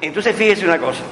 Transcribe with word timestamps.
Entonces 0.00 0.34
fíjese 0.34 0.64
una 0.64 0.78
cosa. 0.78 1.02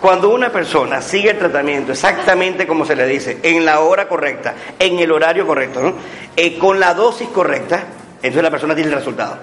Cuando 0.00 0.28
una 0.28 0.50
persona 0.50 1.02
sigue 1.02 1.30
el 1.30 1.38
tratamiento 1.38 1.92
exactamente 1.92 2.66
como 2.66 2.84
se 2.84 2.94
le 2.94 3.06
dice, 3.06 3.38
en 3.42 3.64
la 3.64 3.80
hora 3.80 4.06
correcta, 4.06 4.54
en 4.78 4.98
el 4.98 5.10
horario 5.10 5.46
correcto. 5.46 5.94
Eh, 6.36 6.56
con 6.56 6.78
la 6.78 6.94
dosis 6.94 7.28
correcta, 7.28 7.84
entonces 8.16 8.42
la 8.42 8.50
persona 8.50 8.74
tiene 8.74 8.90
el 8.90 8.96
resultado. 8.96 9.38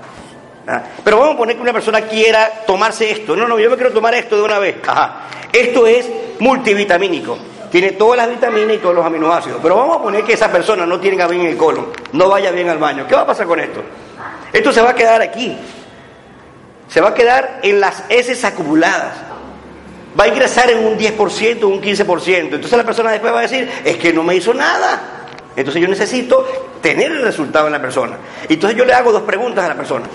¿Ah? 0.67 0.81
Pero 1.03 1.19
vamos 1.19 1.35
a 1.35 1.37
poner 1.37 1.55
que 1.57 1.61
una 1.61 1.73
persona 1.73 2.01
quiera 2.01 2.63
tomarse 2.65 3.11
esto. 3.11 3.35
No, 3.35 3.47
no, 3.47 3.59
yo 3.59 3.69
me 3.69 3.75
quiero 3.75 3.91
tomar 3.91 4.15
esto 4.15 4.37
de 4.37 4.43
una 4.43 4.57
vez. 4.57 4.77
Ajá. 4.87 5.27
Esto 5.51 5.85
es 5.85 6.09
multivitamínico. 6.39 7.37
Tiene 7.69 7.91
todas 7.91 8.17
las 8.17 8.29
vitaminas 8.29 8.75
y 8.75 8.79
todos 8.79 8.95
los 8.95 9.05
aminoácidos. 9.05 9.59
Pero 9.61 9.75
vamos 9.75 9.97
a 9.97 10.01
poner 10.01 10.23
que 10.23 10.33
esa 10.33 10.49
persona 10.49 10.85
no 10.85 10.99
tiene 10.99 11.17
bien 11.27 11.41
en 11.41 11.47
el 11.47 11.57
colon, 11.57 11.87
no 12.13 12.29
vaya 12.29 12.51
bien 12.51 12.69
al 12.69 12.77
baño. 12.77 13.05
¿Qué 13.07 13.15
va 13.15 13.21
a 13.21 13.25
pasar 13.25 13.45
con 13.45 13.59
esto? 13.59 13.81
Esto 14.53 14.71
se 14.71 14.81
va 14.81 14.91
a 14.91 14.95
quedar 14.95 15.21
aquí. 15.21 15.57
Se 16.95 17.01
va 17.01 17.09
a 17.09 17.13
quedar 17.13 17.59
en 17.61 17.81
las 17.81 18.03
heces 18.07 18.45
acumuladas. 18.45 19.15
Va 20.17 20.23
a 20.23 20.27
ingresar 20.29 20.71
en 20.71 20.77
un 20.77 20.97
10%, 20.97 21.65
un 21.65 21.81
15%. 21.81 22.53
Entonces 22.53 22.71
la 22.71 22.85
persona 22.85 23.11
después 23.11 23.33
va 23.33 23.39
a 23.39 23.41
decir, 23.41 23.69
es 23.83 23.97
que 23.97 24.13
no 24.13 24.23
me 24.23 24.33
hizo 24.33 24.53
nada. 24.53 25.01
Entonces 25.57 25.81
yo 25.81 25.89
necesito 25.89 26.47
tener 26.81 27.11
el 27.11 27.21
resultado 27.21 27.65
en 27.65 27.73
la 27.73 27.81
persona. 27.81 28.15
Entonces 28.47 28.77
yo 28.77 28.85
le 28.85 28.93
hago 28.93 29.11
dos 29.11 29.23
preguntas 29.23 29.65
a 29.65 29.67
la 29.67 29.75
persona. 29.75 30.05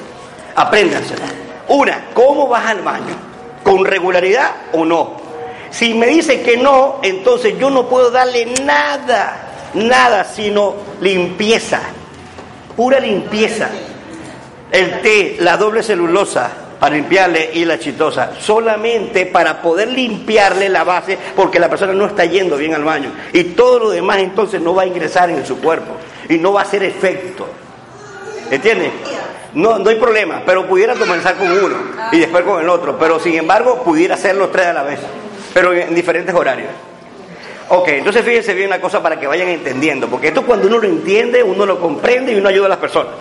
Apréndanse. 0.56 1.16
Una, 1.68 2.06
¿cómo 2.14 2.48
vas 2.48 2.64
al 2.64 2.80
baño? 2.80 3.14
¿Con 3.62 3.84
regularidad 3.84 4.50
o 4.72 4.86
no? 4.86 5.20
Si 5.68 5.92
me 5.92 6.06
dice 6.06 6.40
que 6.40 6.56
no, 6.56 7.00
entonces 7.02 7.58
yo 7.58 7.68
no 7.68 7.90
puedo 7.90 8.10
darle 8.10 8.46
nada, 8.64 9.50
nada, 9.74 10.24
sino 10.24 10.76
limpieza, 11.02 11.82
pura 12.74 12.98
limpieza. 12.98 13.68
El 14.72 15.02
té, 15.02 15.36
la 15.40 15.58
doble 15.58 15.82
celulosa 15.82 16.59
para 16.80 16.96
limpiarle 16.96 17.50
y 17.52 17.66
la 17.66 17.78
chitosa, 17.78 18.32
solamente 18.40 19.26
para 19.26 19.60
poder 19.60 19.88
limpiarle 19.88 20.70
la 20.70 20.82
base, 20.82 21.18
porque 21.36 21.60
la 21.60 21.68
persona 21.68 21.92
no 21.92 22.06
está 22.06 22.24
yendo 22.24 22.56
bien 22.56 22.74
al 22.74 22.82
baño. 22.82 23.12
Y 23.34 23.44
todo 23.44 23.78
lo 23.78 23.90
demás 23.90 24.18
entonces 24.18 24.62
no 24.62 24.74
va 24.74 24.82
a 24.82 24.86
ingresar 24.86 25.28
en 25.28 25.44
su 25.44 25.60
cuerpo 25.60 25.92
y 26.28 26.38
no 26.38 26.54
va 26.54 26.62
a 26.62 26.64
hacer 26.64 26.82
efecto. 26.82 27.46
¿Entiendes? 28.50 28.92
No, 29.52 29.78
no 29.78 29.90
hay 29.90 29.96
problema, 29.96 30.42
pero 30.46 30.66
pudiera 30.66 30.94
comenzar 30.94 31.36
con 31.36 31.50
uno 31.52 31.76
y 32.12 32.18
después 32.18 32.44
con 32.44 32.62
el 32.62 32.68
otro, 32.68 32.98
pero 32.98 33.20
sin 33.20 33.34
embargo 33.34 33.82
pudiera 33.82 34.14
hacer 34.14 34.36
los 34.36 34.50
tres 34.50 34.66
a 34.66 34.72
la 34.72 34.82
vez, 34.82 35.00
pero 35.52 35.72
en 35.74 35.94
diferentes 35.94 36.34
horarios. 36.34 36.70
Ok, 37.68 37.88
entonces 37.88 38.24
fíjense 38.24 38.54
bien 38.54 38.68
una 38.68 38.80
cosa 38.80 39.02
para 39.02 39.20
que 39.20 39.26
vayan 39.26 39.48
entendiendo, 39.48 40.08
porque 40.08 40.28
esto 40.28 40.44
cuando 40.44 40.66
uno 40.66 40.78
lo 40.78 40.88
entiende, 40.88 41.42
uno 41.42 41.66
lo 41.66 41.78
comprende 41.78 42.32
y 42.32 42.36
uno 42.36 42.48
ayuda 42.48 42.66
a 42.66 42.70
las 42.70 42.78
personas. 42.78 43.12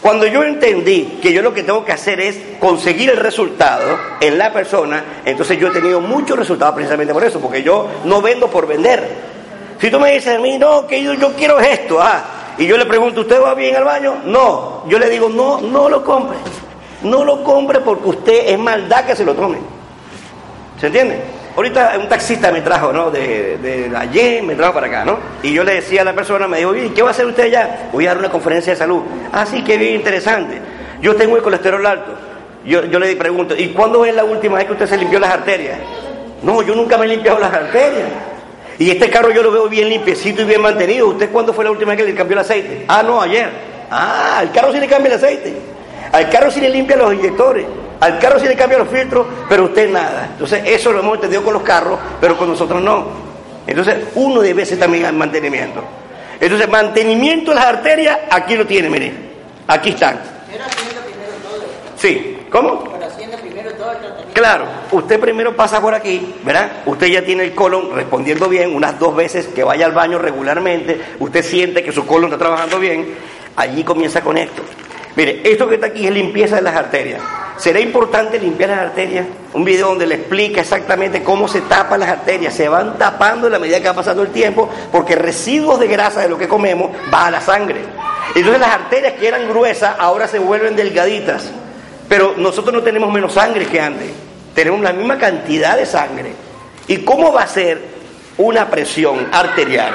Cuando 0.00 0.26
yo 0.26 0.42
entendí 0.42 1.18
que 1.20 1.32
yo 1.32 1.42
lo 1.42 1.52
que 1.52 1.62
tengo 1.62 1.84
que 1.84 1.92
hacer 1.92 2.20
es 2.20 2.38
conseguir 2.58 3.10
el 3.10 3.18
resultado 3.18 3.98
en 4.20 4.38
la 4.38 4.50
persona, 4.50 5.04
entonces 5.26 5.58
yo 5.58 5.68
he 5.68 5.72
tenido 5.72 6.00
muchos 6.00 6.38
resultados 6.38 6.74
precisamente 6.74 7.12
por 7.12 7.22
eso, 7.22 7.38
porque 7.38 7.62
yo 7.62 7.86
no 8.04 8.22
vendo 8.22 8.48
por 8.48 8.66
vender. 8.66 9.30
Si 9.78 9.90
tú 9.90 10.00
me 10.00 10.12
dices 10.12 10.36
a 10.36 10.38
mí, 10.38 10.58
no, 10.58 10.86
que 10.86 11.02
yo, 11.02 11.14
quiero 11.34 11.60
esto, 11.60 12.00
ah, 12.00 12.24
y 12.56 12.66
yo 12.66 12.78
le 12.78 12.86
pregunto, 12.86 13.20
¿usted 13.20 13.42
va 13.42 13.54
bien 13.54 13.76
al 13.76 13.84
baño? 13.84 14.22
No. 14.24 14.84
Yo 14.88 14.98
le 14.98 15.08
digo, 15.10 15.28
no, 15.28 15.60
no 15.60 15.88
lo 15.88 16.02
compre. 16.02 16.38
No 17.02 17.24
lo 17.24 17.42
compre 17.42 17.80
porque 17.80 18.08
usted 18.08 18.48
es 18.48 18.58
maldad 18.58 19.04
que 19.04 19.16
se 19.16 19.24
lo 19.24 19.34
tome. 19.34 19.58
¿Se 20.78 20.86
entiende? 20.86 21.22
Ahorita 21.56 21.96
un 22.00 22.08
taxista 22.08 22.52
me 22.52 22.60
trajo, 22.60 22.92
¿no? 22.92 23.10
De, 23.10 23.58
de 23.58 23.90
ayer 23.96 24.42
me 24.42 24.54
trajo 24.54 24.74
para 24.74 24.86
acá, 24.86 25.04
¿no? 25.04 25.18
Y 25.42 25.52
yo 25.52 25.64
le 25.64 25.74
decía 25.74 26.02
a 26.02 26.04
la 26.04 26.12
persona, 26.12 26.46
me 26.46 26.58
dijo, 26.58 26.74
¿y 26.74 26.90
qué 26.90 27.02
va 27.02 27.08
a 27.08 27.10
hacer 27.10 27.26
usted 27.26 27.44
allá? 27.44 27.88
Voy 27.92 28.06
a 28.06 28.10
dar 28.10 28.18
una 28.18 28.30
conferencia 28.30 28.72
de 28.72 28.78
salud. 28.78 29.02
Ah, 29.32 29.44
sí, 29.44 29.62
qué 29.64 29.76
bien 29.76 29.94
interesante. 29.94 30.60
Yo 31.02 31.16
tengo 31.16 31.36
el 31.36 31.42
colesterol 31.42 31.84
alto. 31.84 32.12
Yo, 32.64 32.84
yo 32.84 32.98
le 32.98 33.16
pregunto, 33.16 33.56
¿y 33.56 33.68
cuándo 33.68 34.04
es 34.04 34.14
la 34.14 34.24
última 34.24 34.56
vez 34.56 34.66
que 34.66 34.72
usted 34.72 34.86
se 34.86 34.96
limpió 34.96 35.18
las 35.18 35.30
arterias? 35.30 35.78
No, 36.42 36.62
yo 36.62 36.74
nunca 36.74 36.96
me 36.96 37.06
he 37.06 37.08
limpiado 37.08 37.38
las 37.38 37.52
arterias. 37.52 38.08
Y 38.78 38.90
este 38.90 39.10
carro 39.10 39.30
yo 39.30 39.42
lo 39.42 39.50
veo 39.50 39.68
bien 39.68 39.88
limpiecito 39.88 40.42
y 40.42 40.44
bien 40.44 40.62
mantenido. 40.62 41.08
¿Usted 41.08 41.30
cuándo 41.30 41.52
fue 41.52 41.64
la 41.64 41.70
última 41.70 41.90
vez 41.90 41.98
que 42.00 42.10
le 42.10 42.14
cambió 42.14 42.34
el 42.34 42.40
aceite? 42.40 42.84
Ah, 42.88 43.02
no, 43.02 43.20
ayer. 43.20 43.50
Ah, 43.90 44.38
al 44.38 44.52
carro 44.52 44.72
sí 44.72 44.80
le 44.80 44.86
cambia 44.86 45.08
el 45.08 45.16
aceite. 45.16 45.54
Al 46.12 46.30
carro 46.30 46.50
sí 46.50 46.60
le 46.60 46.70
limpia 46.70 46.96
los 46.96 47.12
inyectores. 47.12 47.66
Al 48.00 48.18
carro 48.18 48.40
sí 48.40 48.46
le 48.46 48.56
cambia 48.56 48.78
los 48.78 48.88
filtros, 48.88 49.26
pero 49.48 49.64
usted 49.64 49.90
nada. 49.90 50.28
Entonces, 50.32 50.62
eso 50.64 50.92
lo 50.92 51.00
hemos 51.00 51.16
entendido 51.16 51.42
con 51.42 51.52
los 51.52 51.62
carros, 51.62 51.98
pero 52.20 52.36
con 52.36 52.48
nosotros 52.48 52.80
no. 52.82 53.04
Entonces, 53.66 53.96
uno 54.14 54.40
debe 54.40 54.64
ser 54.64 54.78
también 54.78 55.04
al 55.04 55.14
mantenimiento. 55.14 55.84
Entonces, 56.40 56.68
mantenimiento 56.68 57.50
de 57.50 57.56
las 57.56 57.66
arterias, 57.66 58.18
aquí 58.30 58.56
lo 58.56 58.66
tiene, 58.66 58.88
mire. 58.88 59.12
Aquí 59.66 59.90
están. 59.90 60.18
Sí, 61.96 62.38
¿cómo? 62.50 62.98
Claro, 64.32 64.64
usted 64.92 65.20
primero 65.20 65.54
pasa 65.54 65.80
por 65.82 65.94
aquí, 65.94 66.34
¿verdad? 66.42 66.82
Usted 66.86 67.08
ya 67.08 67.22
tiene 67.22 67.44
el 67.44 67.54
colon 67.54 67.94
respondiendo 67.94 68.48
bien, 68.48 68.74
unas 68.74 68.98
dos 68.98 69.14
veces 69.14 69.48
que 69.48 69.62
vaya 69.62 69.84
al 69.84 69.92
baño 69.92 70.18
regularmente, 70.18 70.98
usted 71.18 71.44
siente 71.44 71.82
que 71.82 71.92
su 71.92 72.06
colon 72.06 72.32
está 72.32 72.38
trabajando 72.38 72.78
bien, 72.78 73.14
allí 73.56 73.84
comienza 73.84 74.22
con 74.22 74.38
esto. 74.38 74.62
Mire, 75.16 75.42
esto 75.44 75.68
que 75.68 75.74
está 75.74 75.88
aquí 75.88 76.06
es 76.06 76.12
limpieza 76.12 76.56
de 76.56 76.62
las 76.62 76.76
arterias. 76.76 77.20
¿Será 77.56 77.80
importante 77.80 78.38
limpiar 78.38 78.70
las 78.70 78.78
arterias? 78.78 79.26
Un 79.52 79.64
video 79.64 79.88
donde 79.88 80.06
le 80.06 80.14
explica 80.14 80.60
exactamente 80.60 81.22
cómo 81.22 81.46
se 81.46 81.60
tapan 81.62 82.00
las 82.00 82.08
arterias. 82.08 82.54
Se 82.54 82.68
van 82.68 82.96
tapando 82.96 83.48
en 83.48 83.52
la 83.52 83.58
medida 83.58 83.80
que 83.80 83.88
va 83.88 83.94
pasando 83.94 84.22
el 84.22 84.30
tiempo 84.30 84.68
porque 84.90 85.16
residuos 85.16 85.78
de 85.78 85.88
grasa 85.88 86.22
de 86.22 86.28
lo 86.28 86.38
que 86.38 86.48
comemos 86.48 86.90
va 87.12 87.26
a 87.26 87.30
la 87.30 87.40
sangre. 87.40 87.80
Entonces 88.34 88.60
las 88.60 88.70
arterias 88.70 89.14
que 89.14 89.28
eran 89.28 89.48
gruesas 89.48 89.96
ahora 89.98 90.28
se 90.28 90.38
vuelven 90.38 90.76
delgaditas. 90.76 91.50
Pero 92.08 92.34
nosotros 92.36 92.74
no 92.74 92.82
tenemos 92.82 93.12
menos 93.12 93.34
sangre 93.34 93.66
que 93.66 93.80
antes 93.80 94.10
tenemos 94.54 94.80
la 94.80 94.92
misma 94.92 95.18
cantidad 95.18 95.76
de 95.76 95.86
sangre. 95.86 96.32
¿Y 96.86 96.98
cómo 96.98 97.32
va 97.32 97.42
a 97.42 97.46
ser 97.46 97.80
una 98.38 98.70
presión 98.70 99.28
arterial 99.32 99.92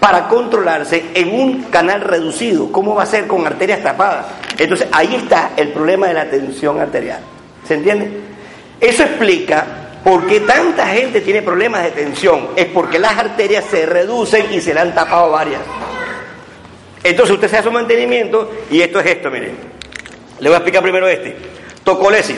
para 0.00 0.28
controlarse 0.28 1.06
en 1.14 1.28
un 1.34 1.62
canal 1.64 2.00
reducido? 2.00 2.70
¿Cómo 2.70 2.94
va 2.94 3.02
a 3.02 3.06
ser 3.06 3.26
con 3.26 3.46
arterias 3.46 3.82
tapadas? 3.82 4.26
Entonces 4.56 4.88
ahí 4.92 5.14
está 5.14 5.52
el 5.56 5.68
problema 5.68 6.08
de 6.08 6.14
la 6.14 6.30
tensión 6.30 6.80
arterial. 6.80 7.20
¿Se 7.66 7.74
entiende? 7.74 8.10
Eso 8.80 9.02
explica 9.02 9.66
por 10.04 10.26
qué 10.26 10.40
tanta 10.40 10.86
gente 10.86 11.20
tiene 11.20 11.42
problemas 11.42 11.82
de 11.84 11.90
tensión. 11.90 12.48
Es 12.56 12.66
porque 12.66 12.98
las 12.98 13.16
arterias 13.18 13.64
se 13.64 13.86
reducen 13.86 14.46
y 14.52 14.60
se 14.60 14.72
le 14.72 14.80
han 14.80 14.94
tapado 14.94 15.30
varias. 15.30 15.60
Entonces 17.02 17.34
usted 17.34 17.48
se 17.48 17.58
hace 17.58 17.68
un 17.68 17.74
mantenimiento 17.74 18.50
y 18.70 18.80
esto 18.80 19.00
es 19.00 19.06
esto, 19.06 19.30
miren. 19.30 19.56
Le 20.40 20.48
voy 20.48 20.54
a 20.54 20.58
explicar 20.58 20.82
primero 20.82 21.08
este. 21.08 21.36
Tocolesis. 21.84 22.36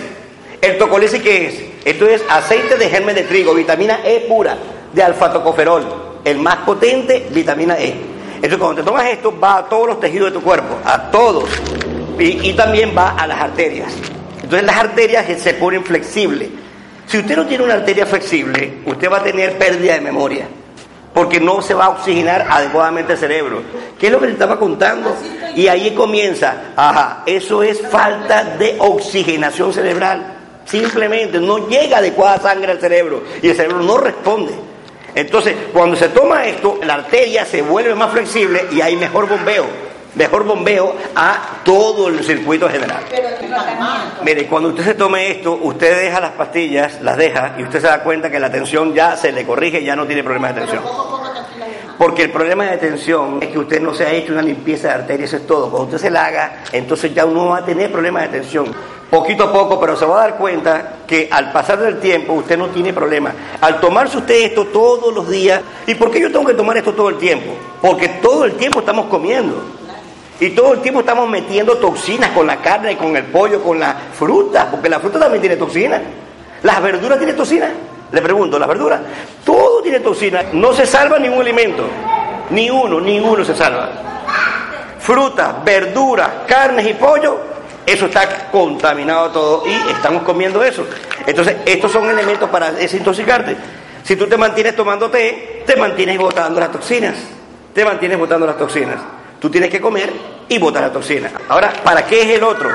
¿El 0.60 0.78
tocolesis 0.78 1.22
qué 1.22 1.46
es? 1.46 1.62
Esto 1.84 2.06
es 2.06 2.22
aceite 2.28 2.76
de 2.76 2.88
germen 2.88 3.14
de 3.14 3.22
trigo, 3.22 3.54
vitamina 3.54 4.00
E 4.04 4.26
pura, 4.28 4.56
de 4.92 5.02
alfa-tocoferol, 5.02 5.84
el 6.24 6.38
más 6.38 6.56
potente, 6.58 7.28
vitamina 7.30 7.78
E. 7.78 7.94
Entonces 8.36 8.58
cuando 8.58 8.82
te 8.82 8.88
tomas 8.88 9.06
esto 9.06 9.38
va 9.38 9.58
a 9.58 9.68
todos 9.68 9.86
los 9.86 10.00
tejidos 10.00 10.32
de 10.32 10.38
tu 10.38 10.42
cuerpo, 10.42 10.78
a 10.84 11.10
todos, 11.10 11.48
y, 12.18 12.52
también 12.54 12.92
va 12.96 13.10
a 13.10 13.26
las 13.26 13.40
arterias. 13.40 13.92
Entonces 14.36 14.64
las 14.64 14.76
arterias 14.76 15.26
se 15.40 15.54
ponen 15.54 15.84
flexibles. 15.84 16.48
Si 17.06 17.18
usted 17.18 17.36
no 17.36 17.46
tiene 17.46 17.64
una 17.64 17.74
arteria 17.74 18.06
flexible, 18.06 18.78
usted 18.86 19.10
va 19.10 19.18
a 19.18 19.22
tener 19.22 19.58
pérdida 19.58 19.94
de 19.94 20.00
memoria, 20.00 20.46
porque 21.12 21.40
no 21.40 21.60
se 21.60 21.74
va 21.74 21.86
a 21.86 21.88
oxigenar 21.90 22.46
adecuadamente 22.48 23.14
el 23.14 23.18
cerebro. 23.18 23.62
¿Qué 23.98 24.06
es 24.06 24.12
lo 24.12 24.20
que 24.20 24.26
le 24.26 24.32
estaba 24.32 24.58
contando? 24.58 25.14
Y 25.54 25.66
ahí 25.68 25.90
comienza, 25.90 26.72
ajá, 26.76 27.22
eso 27.26 27.62
es 27.62 27.80
falta 27.88 28.44
de 28.44 28.76
oxigenación 28.78 29.72
cerebral. 29.72 30.36
Simplemente 30.64 31.40
no 31.40 31.68
llega 31.68 31.98
adecuada 31.98 32.38
sangre 32.38 32.72
al 32.72 32.80
cerebro 32.80 33.22
y 33.42 33.48
el 33.48 33.56
cerebro 33.56 33.80
no 33.80 33.98
responde. 33.98 34.69
Entonces, 35.14 35.54
cuando 35.72 35.96
se 35.96 36.08
toma 36.08 36.46
esto, 36.46 36.78
la 36.84 36.94
arteria 36.94 37.44
se 37.44 37.62
vuelve 37.62 37.94
más 37.94 38.12
flexible 38.12 38.66
y 38.70 38.80
hay 38.80 38.96
mejor 38.96 39.28
bombeo, 39.28 39.66
mejor 40.14 40.44
bombeo 40.44 40.94
a 41.16 41.60
todo 41.64 42.08
el 42.08 42.24
circuito 42.24 42.68
general. 42.68 43.02
Mire, 44.22 44.46
cuando 44.46 44.68
usted 44.70 44.84
se 44.84 44.94
tome 44.94 45.30
esto, 45.30 45.58
usted 45.62 45.96
deja 46.04 46.20
las 46.20 46.32
pastillas, 46.32 47.00
las 47.02 47.16
deja 47.16 47.54
y 47.58 47.62
usted 47.62 47.80
se 47.80 47.86
da 47.86 48.02
cuenta 48.02 48.30
que 48.30 48.38
la 48.38 48.50
tensión 48.50 48.94
ya 48.94 49.16
se 49.16 49.32
le 49.32 49.44
corrige 49.44 49.80
y 49.80 49.84
ya 49.84 49.96
no 49.96 50.06
tiene 50.06 50.22
problemas 50.22 50.54
de 50.54 50.60
tensión. 50.62 50.84
Porque 51.98 52.24
el 52.24 52.30
problema 52.30 52.64
de 52.64 52.78
tensión 52.78 53.42
es 53.42 53.50
que 53.50 53.58
usted 53.58 53.80
no 53.80 53.92
se 53.92 54.06
ha 54.06 54.12
hecho 54.12 54.32
una 54.32 54.40
limpieza 54.42 54.88
de 54.88 54.94
arterias, 54.94 55.28
eso 55.28 55.36
es 55.36 55.46
todo. 55.46 55.70
Cuando 55.70 55.86
usted 55.86 55.98
se 55.98 56.10
la 56.10 56.24
haga, 56.24 56.62
entonces 56.72 57.12
ya 57.12 57.26
uno 57.26 57.48
va 57.48 57.58
a 57.58 57.64
tener 57.64 57.92
problemas 57.92 58.22
de 58.22 58.40
tensión 58.40 58.74
poquito 59.10 59.44
a 59.44 59.52
poco, 59.52 59.78
pero 59.80 59.96
se 59.96 60.06
va 60.06 60.18
a 60.18 60.20
dar 60.28 60.36
cuenta 60.36 60.94
que 61.06 61.28
al 61.30 61.50
pasar 61.50 61.80
del 61.80 61.98
tiempo 61.98 62.34
usted 62.34 62.56
no 62.56 62.68
tiene 62.68 62.92
problema. 62.92 63.34
Al 63.60 63.80
tomarse 63.80 64.18
usted 64.18 64.36
esto 64.36 64.66
todos 64.66 65.12
los 65.12 65.28
días, 65.28 65.60
¿y 65.86 65.94
por 65.96 66.10
qué 66.10 66.20
yo 66.20 66.30
tengo 66.30 66.46
que 66.46 66.54
tomar 66.54 66.76
esto 66.76 66.94
todo 66.94 67.08
el 67.08 67.18
tiempo? 67.18 67.52
Porque 67.82 68.08
todo 68.08 68.44
el 68.44 68.54
tiempo 68.54 68.80
estamos 68.80 69.06
comiendo. 69.06 69.60
Y 70.38 70.50
todo 70.50 70.72
el 70.72 70.80
tiempo 70.80 71.00
estamos 71.00 71.28
metiendo 71.28 71.76
toxinas 71.76 72.30
con 72.30 72.46
la 72.46 72.56
carne, 72.56 72.96
con 72.96 73.14
el 73.14 73.24
pollo, 73.24 73.62
con 73.62 73.78
la 73.78 73.94
fruta, 74.14 74.68
porque 74.70 74.88
la 74.88 75.00
fruta 75.00 75.18
también 75.18 75.42
tiene 75.42 75.56
toxinas. 75.56 76.00
¿Las 76.62 76.80
verduras 76.80 77.18
tienen 77.18 77.36
toxinas? 77.36 77.70
Le 78.12 78.22
pregunto, 78.22 78.58
¿las 78.58 78.68
verduras? 78.68 79.00
Todo 79.44 79.82
tiene 79.82 80.00
toxinas. 80.00 80.46
No 80.54 80.72
se 80.72 80.86
salva 80.86 81.18
ningún 81.18 81.42
alimento. 81.42 81.84
Ni 82.50 82.70
uno, 82.70 83.00
ninguno 83.00 83.44
se 83.44 83.54
salva. 83.54 83.90
Fruta, 84.98 85.60
verduras, 85.64 86.28
carnes 86.46 86.86
y 86.86 86.94
pollo 86.94 87.49
eso 87.90 88.06
está 88.06 88.50
contaminado 88.50 89.30
todo 89.30 89.64
y 89.66 89.90
estamos 89.90 90.22
comiendo 90.22 90.62
eso. 90.62 90.86
Entonces, 91.26 91.56
estos 91.66 91.90
son 91.90 92.08
elementos 92.08 92.48
para 92.48 92.72
desintoxicarte. 92.72 93.56
Si 94.02 94.16
tú 94.16 94.26
te 94.26 94.36
mantienes 94.36 94.76
tomando 94.76 95.10
té, 95.10 95.62
te 95.66 95.76
mantienes 95.76 96.18
botando 96.18 96.60
las 96.60 96.72
toxinas. 96.72 97.14
Te 97.74 97.84
mantienes 97.84 98.18
botando 98.18 98.46
las 98.46 98.56
toxinas. 98.56 98.96
Tú 99.38 99.50
tienes 99.50 99.70
que 99.70 99.80
comer 99.80 100.12
y 100.48 100.58
botar 100.58 100.82
las 100.82 100.92
toxinas. 100.92 101.32
Ahora, 101.48 101.72
¿para 101.82 102.04
qué 102.04 102.22
es 102.22 102.28
el 102.38 102.44
otro? 102.44 102.70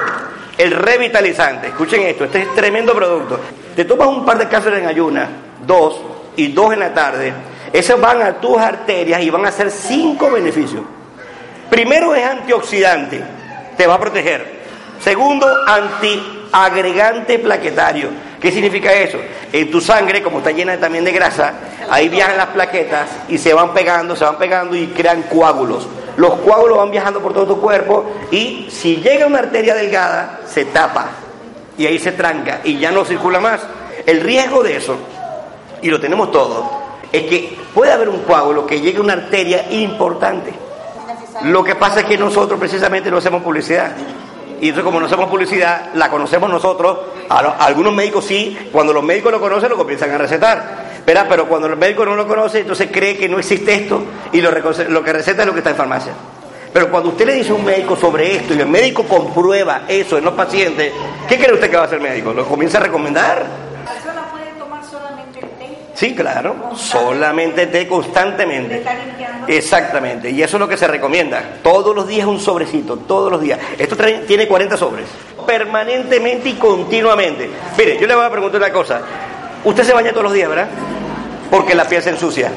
El 0.57 0.71
revitalizante. 0.71 1.67
Escuchen 1.67 2.01
esto, 2.01 2.25
este 2.25 2.41
es 2.41 2.55
tremendo 2.55 2.93
producto. 2.93 3.39
Te 3.75 3.85
tomas 3.85 4.07
un 4.07 4.25
par 4.25 4.37
de 4.37 4.47
cápsulas 4.47 4.79
en 4.79 4.87
ayuna, 4.87 5.29
dos 5.65 5.99
y 6.35 6.47
dos 6.51 6.73
en 6.73 6.79
la 6.79 6.93
tarde. 6.93 7.33
Esos 7.71 7.99
van 7.99 8.21
a 8.21 8.33
tus 8.39 8.57
arterias 8.57 9.21
y 9.21 9.29
van 9.29 9.45
a 9.45 9.49
hacer 9.49 9.69
cinco 9.69 10.31
beneficios. 10.31 10.81
Primero 11.69 12.15
es 12.15 12.25
antioxidante, 12.25 13.21
te 13.75 13.87
va 13.87 13.95
a 13.95 13.99
proteger. 13.99 14.64
Segundo, 15.01 15.47
antiagregante 15.67 17.39
plaquetario. 17.39 18.09
¿Qué 18.39 18.51
significa 18.51 18.93
eso? 18.93 19.17
En 19.51 19.71
tu 19.71 19.81
sangre, 19.81 20.21
como 20.21 20.39
está 20.39 20.51
llena 20.51 20.77
también 20.77 21.03
de 21.03 21.11
grasa, 21.11 21.53
ahí 21.89 22.09
viajan 22.09 22.37
las 22.37 22.47
plaquetas 22.47 23.09
y 23.27 23.37
se 23.37 23.53
van 23.53 23.73
pegando, 23.73 24.15
se 24.15 24.25
van 24.25 24.37
pegando 24.37 24.75
y 24.75 24.87
crean 24.87 25.23
coágulos. 25.23 25.87
Los 26.17 26.35
coágulos 26.35 26.77
van 26.77 26.91
viajando 26.91 27.21
por 27.21 27.33
todo 27.33 27.45
tu 27.55 27.61
cuerpo 27.61 28.05
y 28.31 28.67
si 28.69 28.97
llega 28.97 29.25
una 29.25 29.39
arteria 29.39 29.75
delgada, 29.75 30.41
se 30.45 30.65
tapa 30.65 31.09
y 31.77 31.85
ahí 31.85 31.99
se 31.99 32.11
tranca 32.11 32.61
y 32.63 32.77
ya 32.77 32.91
no 32.91 33.03
circula 33.03 33.39
más. 33.39 33.61
El 34.05 34.21
riesgo 34.21 34.61
de 34.63 34.77
eso, 34.77 34.95
y 35.81 35.89
lo 35.89 35.99
tenemos 35.99 36.31
todo, 36.31 36.69
es 37.11 37.23
que 37.23 37.57
puede 37.73 37.91
haber 37.91 38.09
un 38.09 38.19
coágulo 38.19 38.65
que 38.65 38.79
llegue 38.79 38.99
a 38.99 39.01
una 39.01 39.13
arteria 39.13 39.65
importante. 39.71 40.53
Lo 41.43 41.63
que 41.63 41.75
pasa 41.75 42.01
es 42.01 42.05
que 42.05 42.17
nosotros 42.17 42.59
precisamente 42.59 43.11
no 43.11 43.17
hacemos 43.17 43.41
publicidad. 43.41 43.91
Y 44.61 44.69
entonces 44.69 44.83
como 44.83 44.99
no 44.99 45.05
hacemos 45.05 45.29
publicidad, 45.29 45.93
la 45.93 46.09
conocemos 46.09 46.49
nosotros, 46.49 46.97
algunos 47.29 47.93
médicos 47.93 48.25
sí, 48.25 48.57
cuando 48.71 48.93
los 48.93 49.03
médicos 49.03 49.31
lo 49.31 49.39
conocen 49.39 49.69
lo 49.69 49.77
comienzan 49.77 50.11
a 50.11 50.17
recetar. 50.17 50.85
Pero 51.05 51.47
cuando 51.47 51.67
el 51.67 51.77
médico 51.77 52.05
no 52.05 52.15
lo 52.15 52.27
conoce, 52.27 52.59
entonces 52.59 52.89
cree 52.91 53.17
que 53.17 53.29
no 53.29 53.37
existe 53.37 53.73
esto 53.73 54.03
y 54.31 54.41
lo, 54.41 54.51
lo 54.51 55.03
que 55.03 55.13
receta 55.13 55.43
es 55.43 55.47
lo 55.47 55.53
que 55.53 55.59
está 55.59 55.69
en 55.69 55.75
farmacia. 55.75 56.13
Pero 56.73 56.89
cuando 56.89 57.09
usted 57.09 57.25
le 57.25 57.35
dice 57.35 57.51
a 57.51 57.55
un 57.55 57.63
médico 57.63 57.95
sobre 57.95 58.35
esto 58.35 58.53
y 58.53 58.59
el 58.59 58.67
médico 58.67 59.03
comprueba 59.03 59.83
eso 59.87 60.17
en 60.17 60.25
los 60.25 60.33
pacientes, 60.33 60.91
¿qué 61.27 61.37
cree 61.37 61.53
usted 61.53 61.69
que 61.69 61.77
va 61.77 61.83
a 61.83 61.85
hacer 61.85 61.99
el 61.99 62.03
médico? 62.03 62.33
¿Lo 62.33 62.45
comienza 62.45 62.79
a 62.79 62.81
recomendar? 62.81 63.45
Sí, 65.95 66.13
claro, 66.13 66.75
solamente 66.75 67.67
té 67.67 67.87
constantemente. 67.87 68.83
Exactamente, 69.47 70.29
y 70.29 70.41
eso 70.41 70.57
es 70.57 70.59
lo 70.59 70.67
que 70.67 70.77
se 70.77 70.87
recomienda. 70.87 71.59
Todos 71.63 71.95
los 71.95 72.07
días 72.07 72.27
un 72.27 72.39
sobrecito, 72.39 72.97
todos 72.97 73.31
los 73.31 73.41
días. 73.41 73.59
Esto 73.77 73.95
tiene 74.27 74.47
40 74.47 74.77
sobres, 74.77 75.05
permanentemente 75.45 76.49
y 76.49 76.53
continuamente. 76.53 77.49
Mire, 77.77 77.97
yo 77.99 78.07
le 78.07 78.15
voy 78.15 78.25
a 78.25 78.29
preguntar 78.29 78.61
una 78.61 78.71
cosa. 78.71 79.01
Usted 79.63 79.83
se 79.83 79.93
baña 79.93 80.11
todos 80.11 80.23
los 80.23 80.33
días, 80.33 80.49
¿verdad? 80.49 80.67
Porque 81.49 81.75
la 81.75 81.85
piel 81.85 82.01
se 82.01 82.11
ensucia. 82.11 82.51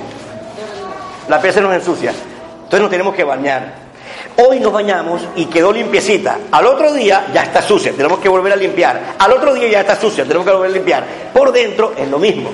La 1.29 1.41
piel 1.41 1.53
se 1.53 1.61
nos 1.61 1.75
ensucia. 1.75 2.11
Entonces 2.11 2.81
nos 2.81 2.91
tenemos 2.91 3.15
que 3.15 3.25
bañar. 3.25 3.89
Hoy 4.37 4.61
nos 4.61 4.73
bañamos 4.73 5.23
y 5.37 5.47
quedó 5.47 5.73
limpiecita. 5.73 6.39
Al 6.53 6.67
otro 6.67 6.93
día 6.93 7.27
ya 7.35 7.43
está 7.43 7.61
sucia, 7.61 7.93
tenemos 7.93 8.19
que 8.19 8.29
volver 8.29 8.53
a 8.53 8.57
limpiar. 8.57 9.15
Al 9.19 9.33
otro 9.33 9.53
día 9.53 9.69
ya 9.69 9.81
está 9.81 9.97
sucia, 9.97 10.25
tenemos 10.25 10.47
que 10.47 10.53
volver 10.53 10.71
a 10.71 10.75
limpiar. 10.75 11.05
Por 11.33 11.53
dentro 11.53 11.93
es 11.97 12.09
lo 12.09 12.19
mismo. 12.19 12.51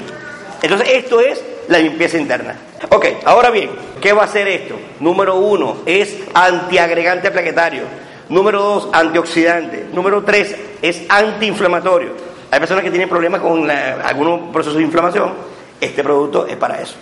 Entonces, 0.63 0.89
esto 0.93 1.21
es 1.21 1.43
la 1.69 1.79
limpieza 1.79 2.19
interna. 2.19 2.57
Ok, 2.91 3.07
ahora 3.25 3.51
bien, 3.51 3.71
¿qué 4.01 4.13
va 4.13 4.23
a 4.23 4.25
hacer 4.27 4.47
esto? 4.49 4.77
Número 5.01 5.37
uno, 5.37 5.79
es 5.87 6.17
antiagregante 6.35 7.31
plaquetario. 7.31 7.83
Número 8.29 8.63
dos, 8.63 8.89
antioxidante. 8.93 9.87
Número 9.93 10.23
tres, 10.25 10.55
es 10.81 11.03
antiinflamatorio. 11.09 12.11
Hay 12.51 12.59
personas 12.59 12.85
que 12.85 12.91
tienen 12.91 13.09
problemas 13.09 13.41
con 13.41 13.71
algunos 13.71 14.53
procesos 14.53 14.77
de 14.79 14.85
inflamación. 14.85 15.33
Este 15.81 16.03
producto 16.03 16.47
es 16.47 16.57
para 16.57 16.81
eso. 16.81 16.95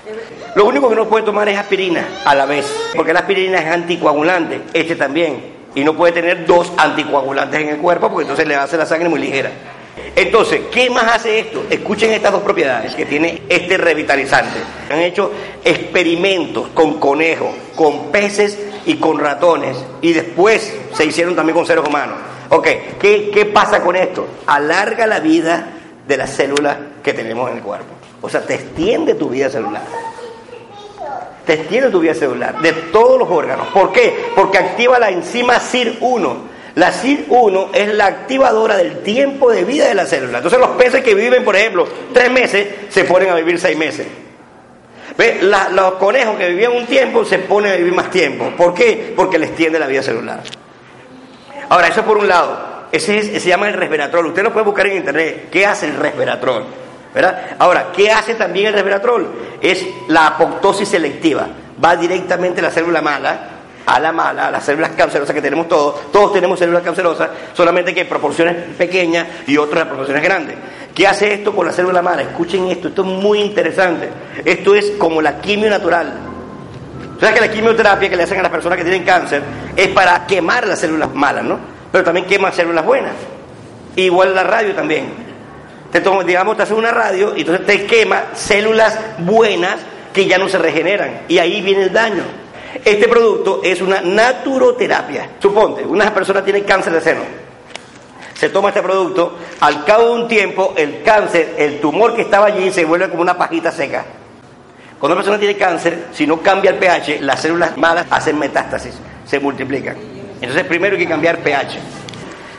Lo 0.55 0.65
único 0.65 0.89
que 0.89 0.97
no 0.97 1.07
puede 1.07 1.25
tomar 1.25 1.49
es 1.49 1.59
aspirina 1.59 2.09
a 2.25 2.35
la 2.35 2.47
vez, 2.47 2.67
porque 2.97 3.13
la 3.13 3.21
aspirina 3.21 3.59
es 3.59 3.67
anticoagulante, 3.67 4.63
este 4.73 4.97
también. 4.97 5.53
Y 5.75 5.85
no 5.85 5.95
puede 5.95 6.13
tener 6.13 6.47
dos 6.47 6.73
anticoagulantes 6.77 7.61
en 7.61 7.69
el 7.69 7.79
cuerpo 7.79 8.09
porque 8.09 8.23
entonces 8.23 8.47
le 8.47 8.57
hace 8.57 8.77
la 8.77 8.87
sangre 8.87 9.09
muy 9.09 9.21
ligera. 9.21 9.51
Entonces, 10.15 10.61
¿qué 10.71 10.91
más 10.91 11.05
hace 11.05 11.39
esto? 11.39 11.65
Escuchen 11.71 12.13
estas 12.13 12.33
dos 12.33 12.43
propiedades 12.43 12.95
que 12.95 13.07
tiene 13.07 13.43
este 13.49 13.79
revitalizante. 13.79 14.59
Han 14.91 15.01
hecho 15.01 15.33
experimentos 15.65 16.69
con 16.75 17.01
conejos, 17.01 17.51
con 17.75 18.11
peces 18.11 18.59
y 18.85 18.97
con 18.97 19.19
ratones. 19.19 19.77
Y 20.03 20.13
después 20.13 20.77
se 20.93 21.07
hicieron 21.07 21.35
también 21.35 21.57
con 21.57 21.67
seres 21.67 21.87
humanos. 21.87 22.19
Ok, 22.51 22.69
¿qué, 23.01 23.31
qué 23.33 23.47
pasa 23.47 23.81
con 23.81 23.97
esto? 23.97 24.27
Alarga 24.47 25.07
la 25.07 25.21
vida 25.21 25.69
de 26.07 26.17
las 26.19 26.31
células 26.31 26.77
que 27.03 27.15
tenemos 27.15 27.51
en 27.51 27.57
el 27.57 27.63
cuerpo. 27.63 27.95
O 28.21 28.29
sea, 28.29 28.45
te 28.45 28.55
extiende 28.55 29.15
tu 29.15 29.31
vida 29.31 29.49
celular. 29.49 29.83
Te 31.47 31.55
extiende 31.55 31.91
tu 31.91 32.01
vida 32.01 32.15
celular 32.15 32.61
de 32.61 32.73
todos 32.73 33.19
los 33.19 33.31
órganos. 33.31 33.69
¿Por 33.69 33.93
qué? 33.93 34.27
Porque 34.37 34.59
activa 34.59 34.99
la 34.99 35.11
enzima 35.11 35.55
CIR1 35.55 36.52
la 36.75 36.91
CIR1 36.93 37.69
es 37.75 37.95
la 37.95 38.07
activadora 38.07 38.77
del 38.77 39.03
tiempo 39.03 39.51
de 39.51 39.65
vida 39.65 39.89
de 39.89 39.95
la 39.95 40.07
célula. 40.07 40.39
Entonces 40.39 40.59
los 40.59 40.71
peces 40.71 41.03
que 41.03 41.15
viven, 41.15 41.45
por 41.45 41.55
ejemplo, 41.55 41.87
tres 42.13 42.31
meses, 42.31 42.67
se 42.89 43.05
ponen 43.05 43.31
a 43.31 43.35
vivir 43.35 43.59
seis 43.59 43.77
meses. 43.77 44.07
Los 45.73 45.93
conejos 45.95 46.37
que 46.39 46.49
vivían 46.49 46.73
un 46.73 46.87
tiempo 46.87 47.25
se 47.25 47.41
ponen 47.41 47.73
a 47.73 47.77
vivir 47.77 47.93
más 47.93 48.11
tiempo. 48.11 48.51
¿Por 48.57 48.73
qué? 48.73 49.13
Porque 49.15 49.39
les 49.39 49.55
tiende 49.55 49.79
la 49.79 49.87
vida 49.87 50.03
celular. 50.03 50.41
Ahora, 51.69 51.89
eso 51.89 52.03
por 52.03 52.17
un 52.17 52.29
lado. 52.29 52.73
Ese, 52.91 53.39
se 53.39 53.49
llama 53.49 53.69
el 53.69 53.75
resveratrol. 53.75 54.27
Usted 54.27 54.43
lo 54.43 54.53
puede 54.53 54.65
buscar 54.65 54.87
en 54.87 54.97
internet. 54.97 55.49
¿Qué 55.51 55.67
hace 55.67 55.87
el 55.87 55.97
resveratrol? 55.97 56.65
Ahora, 57.59 57.93
¿qué 57.95 58.11
hace 58.11 58.35
también 58.35 58.69
el 58.69 58.73
resveratrol? 58.73 59.29
Es 59.61 59.87
la 60.09 60.29
apoptosis 60.29 60.89
selectiva. 60.89 61.49
Va 61.83 61.97
directamente 61.97 62.61
a 62.61 62.65
la 62.65 62.71
célula 62.71 63.03
mala 63.03 63.52
a 63.87 64.01
la 64.01 64.13
mala, 64.13 64.49
a 64.49 64.51
las 64.51 64.65
células 64.65 64.93
cancerosas 64.93 65.35
que 65.35 65.43
tenemos 65.43 65.69
todos. 65.69 66.11
Todos 66.13 66.33
tenemos 66.33 66.59
células 66.59 66.83
cancerosas, 66.83 67.31
solamente 67.55 67.95
que 67.95 68.03
en 68.03 68.09
proporciones 68.09 68.57
pequeñas 68.77 69.27
y 69.47 69.57
otras 69.57 69.83
en 69.83 69.89
proporciones 69.89 70.23
grandes. 70.23 70.57
¿Qué 70.95 71.07
hace 71.07 71.35
esto 71.35 71.55
con 71.55 71.67
la 71.67 71.73
célula 71.73 72.03
mala? 72.03 72.23
Escuchen 72.23 72.67
esto, 72.71 72.89
esto 72.89 73.03
es 73.03 73.09
muy 73.09 73.41
interesante. 73.41 74.11
Esto 74.45 74.75
es 74.75 74.93
como 74.99 75.23
la 75.23 75.41
quimio 75.41 75.71
natural. 75.71 76.13
¿Sabes 77.19 77.35
que 77.37 77.41
la 77.41 77.53
quimioterapia 77.53 78.11
que 78.11 78.17
le 78.17 78.25
hacen 78.25 78.39
a 78.41 78.43
las 78.43 78.51
personas 78.51 78.77
que 78.77 78.85
tienen 78.85 79.05
cáncer 79.05 79.43
es 79.77 79.89
para 79.89 80.27
quemar 80.27 80.67
las 80.67 80.81
células 80.81 81.15
malas, 81.15 81.45
¿no? 81.45 81.59
Pero 81.93 82.03
también 82.03 82.27
quema 82.27 82.51
células 82.51 82.85
buenas. 82.85 83.13
Igual 83.95 84.35
la 84.35 84.43
radio 84.43 84.75
también. 84.75 85.13
Te 85.93 86.01
tomo, 86.01 86.25
digamos, 86.25 86.57
te 86.57 86.65
hace 86.65 86.75
una 86.75 86.91
radio 86.91 87.35
y 87.37 87.41
entonces 87.41 87.65
te 87.65 87.87
quema 87.87 88.25
células 88.35 88.99
buenas 89.19 89.77
que 90.13 90.27
ya 90.27 90.37
no 90.37 90.49
se 90.49 90.59
regeneran. 90.59 91.23
Y 91.29 91.39
ahí 91.39 91.61
viene 91.61 91.85
el 91.85 91.93
daño. 91.93 92.25
Este 92.85 93.09
producto 93.09 93.61
es 93.63 93.81
una 93.81 94.01
naturoterapia. 94.01 95.31
Suponte, 95.39 95.85
una 95.85 96.13
persona 96.13 96.43
tiene 96.43 96.63
cáncer 96.63 96.93
de 96.93 97.01
seno. 97.01 97.21
Se 98.35 98.49
toma 98.49 98.71
este 98.71 98.83
producto, 98.83 99.37
al 99.61 99.85
cabo 99.85 100.07
de 100.07 100.23
un 100.23 100.29
tiempo 100.29 100.75
el 100.77 101.03
cáncer, 101.03 101.55
el 101.59 101.81
tumor 101.81 102.17
que 102.17 102.23
estaba 102.23 102.47
allí 102.47 102.73
se 102.73 102.85
vuelve 102.85 103.09
como 103.09 103.23
una 103.23 103.37
pajita 103.37 103.71
seca. 103.71 104.05
Cuando 104.99 105.15
una 105.15 105.23
persona 105.23 105.39
tiene 105.39 105.57
cáncer, 105.57 106.07
si 106.13 106.27
no 106.27 106.41
cambia 106.41 106.71
el 106.71 106.79
pH, 106.79 107.21
las 107.21 107.41
células 107.41 107.77
malas 107.77 108.07
hacen 108.11 108.39
metástasis, 108.39 108.95
se 109.27 109.39
multiplican. 109.39 109.97
Entonces 110.41 110.65
primero 110.65 110.97
hay 110.97 111.03
que 111.03 111.09
cambiar 111.09 111.39
pH. 111.39 111.79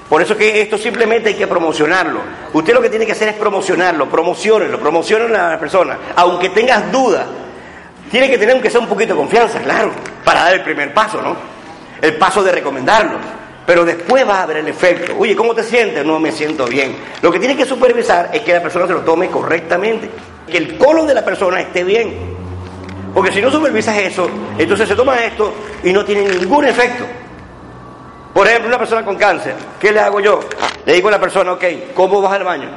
Por 0.07 0.21
eso 0.21 0.37
que 0.37 0.61
esto 0.61 0.77
simplemente 0.77 1.29
hay 1.29 1.35
que 1.35 1.47
promocionarlo. 1.47 2.19
Usted 2.53 2.73
lo 2.73 2.81
que 2.81 2.89
tiene 2.89 3.05
que 3.05 3.13
hacer 3.13 3.29
es 3.29 3.35
promocionarlo, 3.35 4.09
promocionenlo, 4.09 4.79
promocionenlo 4.79 5.37
a 5.37 5.49
la 5.49 5.59
persona. 5.59 5.97
Aunque 6.15 6.49
tengas 6.49 6.91
dudas, 6.91 7.25
tiene 8.13 8.29
que 8.29 8.37
tener 8.37 8.53
aunque 8.53 8.69
sea 8.69 8.79
un 8.79 8.85
poquito 8.85 9.15
de 9.15 9.19
confianza, 9.21 9.59
claro, 9.59 9.91
para 10.23 10.43
dar 10.43 10.53
el 10.53 10.61
primer 10.61 10.93
paso, 10.93 11.19
¿no? 11.19 11.35
El 11.99 12.15
paso 12.15 12.43
de 12.43 12.51
recomendarlo. 12.51 13.17
Pero 13.65 13.83
después 13.83 14.29
va 14.29 14.43
a 14.43 14.45
ver 14.45 14.57
el 14.57 14.67
efecto. 14.67 15.15
Oye, 15.17 15.35
¿cómo 15.35 15.55
te 15.55 15.63
sientes? 15.63 16.05
No 16.05 16.19
me 16.19 16.31
siento 16.31 16.67
bien. 16.67 16.95
Lo 17.23 17.31
que 17.31 17.39
tiene 17.39 17.57
que 17.57 17.65
supervisar 17.65 18.29
es 18.31 18.43
que 18.43 18.53
la 18.53 18.61
persona 18.61 18.85
se 18.85 18.93
lo 18.93 18.99
tome 18.99 19.29
correctamente. 19.29 20.11
Que 20.45 20.57
el 20.57 20.77
colon 20.77 21.07
de 21.07 21.15
la 21.15 21.25
persona 21.25 21.59
esté 21.59 21.83
bien. 21.83 22.13
Porque 23.15 23.31
si 23.31 23.41
no 23.41 23.49
supervisas 23.49 23.97
eso, 23.97 24.29
entonces 24.59 24.87
se 24.87 24.95
toma 24.95 25.15
esto 25.25 25.51
y 25.83 25.91
no 25.91 26.05
tiene 26.05 26.35
ningún 26.35 26.65
efecto. 26.65 27.05
Por 28.31 28.45
ejemplo, 28.45 28.67
una 28.67 28.77
persona 28.77 29.03
con 29.03 29.15
cáncer, 29.15 29.55
¿qué 29.79 29.91
le 29.91 29.99
hago 29.99 30.19
yo? 30.19 30.39
Le 30.85 30.93
digo 30.93 31.07
a 31.07 31.11
la 31.11 31.19
persona, 31.19 31.53
ok, 31.53 31.63
¿cómo 31.95 32.21
vas 32.21 32.33
al 32.33 32.43
baño? 32.43 32.69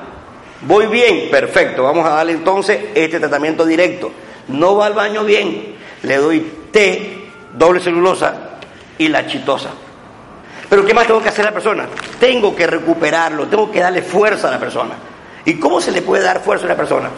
Voy 0.63 0.87
bien, 0.87 1.29
perfecto, 1.31 1.83
vamos 1.83 2.07
a 2.07 2.11
darle 2.11 2.33
entonces 2.33 2.87
este 2.95 3.21
tratamiento 3.21 3.67
directo 3.67 4.11
no 4.49 4.77
va 4.77 4.87
al 4.87 4.95
baño 4.95 5.25
bien, 5.25 5.77
le 6.03 6.17
doy 6.17 6.41
té, 6.71 7.29
doble 7.53 7.81
celulosa 7.81 8.35
y 8.99 9.09
la 9.09 9.27
chitosa. 9.27 9.71
Pero 10.69 10.85
¿qué 10.85 10.95
más 10.95 11.07
tengo 11.07 11.23
que 11.23 11.29
hacer 11.29 11.45
a 11.47 11.51
la 11.51 11.55
persona? 11.55 11.87
Tengo 12.19 12.55
que 12.55 12.67
recuperarlo, 12.67 13.47
tengo 13.47 13.71
que 13.71 13.81
darle 13.81 14.03
fuerza 14.03 14.49
a 14.49 14.53
la 14.53 14.59
persona. 14.59 14.95
¿Y 15.45 15.55
cómo 15.55 15.81
se 15.81 15.93
le 15.93 16.03
puede 16.03 16.25
dar 16.25 16.41
fuerza 16.41 16.65
a 16.65 16.67
una 16.67 16.77
persona? 16.77 17.11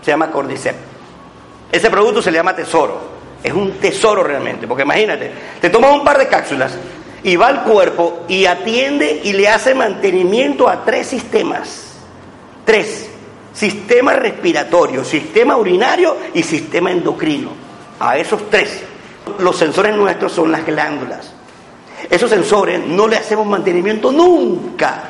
Se 0.00 0.10
llama 0.10 0.30
Cordyceps. 0.30 0.78
Ese 1.72 1.90
producto 1.90 2.22
se 2.22 2.30
le 2.30 2.38
llama 2.38 2.54
tesoro. 2.54 3.12
Es 3.42 3.52
un 3.52 3.72
tesoro 3.72 4.22
realmente, 4.22 4.68
porque 4.68 4.84
imagínate, 4.84 5.32
te 5.60 5.70
tomas 5.70 5.92
un 5.92 6.04
par 6.04 6.18
de 6.18 6.28
cápsulas 6.28 6.76
y 7.24 7.34
va 7.34 7.48
al 7.48 7.64
cuerpo 7.64 8.24
y 8.28 8.46
atiende 8.46 9.20
y 9.24 9.32
le 9.32 9.48
hace 9.48 9.74
mantenimiento 9.74 10.68
a 10.68 10.84
tres 10.84 11.08
sistemas. 11.08 11.96
Tres, 12.64 13.10
sistema 13.52 14.12
respiratorio, 14.14 15.04
sistema 15.04 15.56
urinario 15.56 16.16
y 16.34 16.42
sistema 16.42 16.90
endocrino. 16.90 17.50
A 18.00 18.16
esos 18.16 18.48
tres. 18.50 18.82
Los 19.38 19.56
sensores 19.56 19.94
nuestros 19.94 20.32
son 20.32 20.50
las 20.50 20.66
glándulas. 20.66 21.32
Esos 22.10 22.30
sensores 22.30 22.84
no 22.86 23.06
le 23.06 23.16
hacemos 23.16 23.46
mantenimiento 23.46 24.10
nunca. 24.10 25.04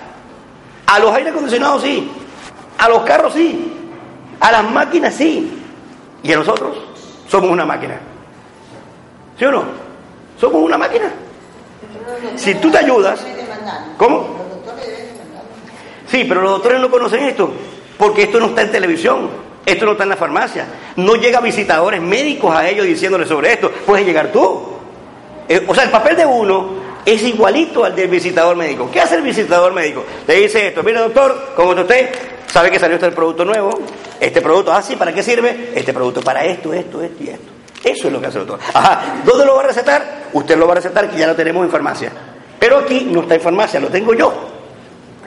A 0.87 0.99
los 0.99 1.15
aire 1.15 1.31
acondicionados 1.31 1.83
sí, 1.83 2.11
a 2.79 2.89
los 2.89 3.03
carros 3.03 3.33
sí, 3.33 3.73
a 4.41 4.53
las 4.53 4.71
máquinas 4.71 5.15
sí. 5.15 5.59
Y 6.23 6.33
a 6.33 6.37
nosotros 6.37 6.77
somos 7.29 7.51
una 7.51 7.65
máquina. 7.65 7.99
¿Sí 9.39 9.45
o 9.45 9.51
no? 9.51 9.65
Somos 10.39 10.63
una 10.63 10.77
máquina. 10.77 11.11
Si 12.37 12.55
tú 12.57 12.71
te 12.71 12.79
ayudas, 12.79 13.25
¿cómo? 13.97 14.43
Sí, 16.09 16.25
pero 16.29 16.43
los 16.43 16.51
doctores 16.53 16.81
no 16.81 16.91
conocen 16.91 17.25
esto, 17.25 17.51
porque 18.03 18.25
esto 18.25 18.41
no 18.41 18.47
está 18.47 18.63
en 18.63 18.73
televisión, 18.73 19.31
esto 19.65 19.85
no 19.85 19.93
está 19.93 20.03
en 20.03 20.09
la 20.09 20.17
farmacia. 20.17 20.67
No 20.97 21.15
llega 21.15 21.39
visitadores 21.39 22.03
médicos 22.03 22.53
a 22.53 22.69
ellos 22.69 22.85
diciéndoles 22.85 23.29
sobre 23.29 23.53
esto, 23.53 23.71
puedes 23.87 24.05
llegar 24.05 24.33
tú. 24.33 24.61
Eh, 25.49 25.65
o 25.69 25.73
sea, 25.73 25.85
el 25.85 25.91
papel 25.91 26.17
de 26.17 26.27
uno 26.27 26.71
es 27.07 27.23
igualito 27.23 27.85
al 27.85 27.95
del 27.95 28.09
visitador 28.09 28.57
médico. 28.57 28.91
¿Qué 28.93 29.01
hace 29.01 29.15
el 29.15 29.23
visitador 29.23 29.73
médico? 29.73 30.05
Le 30.27 30.35
dice 30.35 30.67
esto, 30.67 30.83
mire 30.83 30.99
doctor, 30.99 31.53
como 31.55 31.71
usted 31.81 32.11
sabe 32.49 32.73
que 32.73 32.81
salió 32.81 32.97
este 32.97 33.13
producto 33.13 33.45
nuevo, 33.45 33.71
este 34.19 34.41
producto, 34.41 34.73
ah, 34.73 34.83
sí, 34.83 34.97
¿para 34.97 35.15
qué 35.15 35.23
sirve? 35.23 35.71
Este 35.73 35.93
producto 35.93 36.23
para 36.23 36.45
esto, 36.45 36.75
esto, 36.75 37.01
esto 37.03 37.23
y 37.23 37.29
esto. 37.29 37.53
Eso 37.85 38.09
es 38.09 38.13
lo 38.13 38.21
que 38.21 38.27
hace 38.27 38.41
el 38.41 38.47
doctor. 38.47 38.69
Ajá, 38.75 39.23
¿dónde 39.25 39.47
lo 39.47 39.55
va 39.55 39.63
a 39.63 39.67
recetar? 39.69 40.25
Usted 40.33 40.59
lo 40.59 40.67
va 40.67 40.73
a 40.73 40.77
recetar, 40.77 41.09
que 41.09 41.19
ya 41.19 41.29
lo 41.29 41.37
tenemos 41.37 41.65
en 41.65 41.71
farmacia. 41.71 42.11
Pero 42.59 42.79
aquí 42.79 43.07
no 43.09 43.21
está 43.21 43.37
en 43.37 43.41
farmacia, 43.41 43.79
lo 43.79 43.91
tengo 43.91 44.13
yo. 44.13 44.35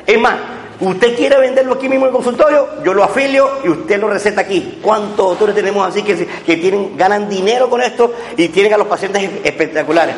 Es 0.05 0.19
más, 0.19 0.35
Usted 0.79 1.15
quiere 1.15 1.37
venderlo 1.37 1.75
aquí 1.75 1.87
mismo 1.87 2.05
en 2.05 2.09
el 2.09 2.15
consultorio, 2.15 2.83
yo 2.83 2.93
lo 2.93 3.03
afilio 3.03 3.59
y 3.63 3.69
usted 3.69 3.99
lo 3.99 4.09
receta 4.09 4.41
aquí. 4.41 4.79
¿Cuántos 4.81 5.29
doctores 5.29 5.55
tenemos 5.55 5.87
así 5.87 6.03
que, 6.03 6.27
que 6.27 6.57
tienen, 6.57 6.97
ganan 6.97 7.29
dinero 7.29 7.69
con 7.69 7.81
esto 7.81 8.13
y 8.35 8.49
tienen 8.49 8.73
a 8.73 8.77
los 8.77 8.87
pacientes 8.87 9.29
espectaculares? 9.43 10.15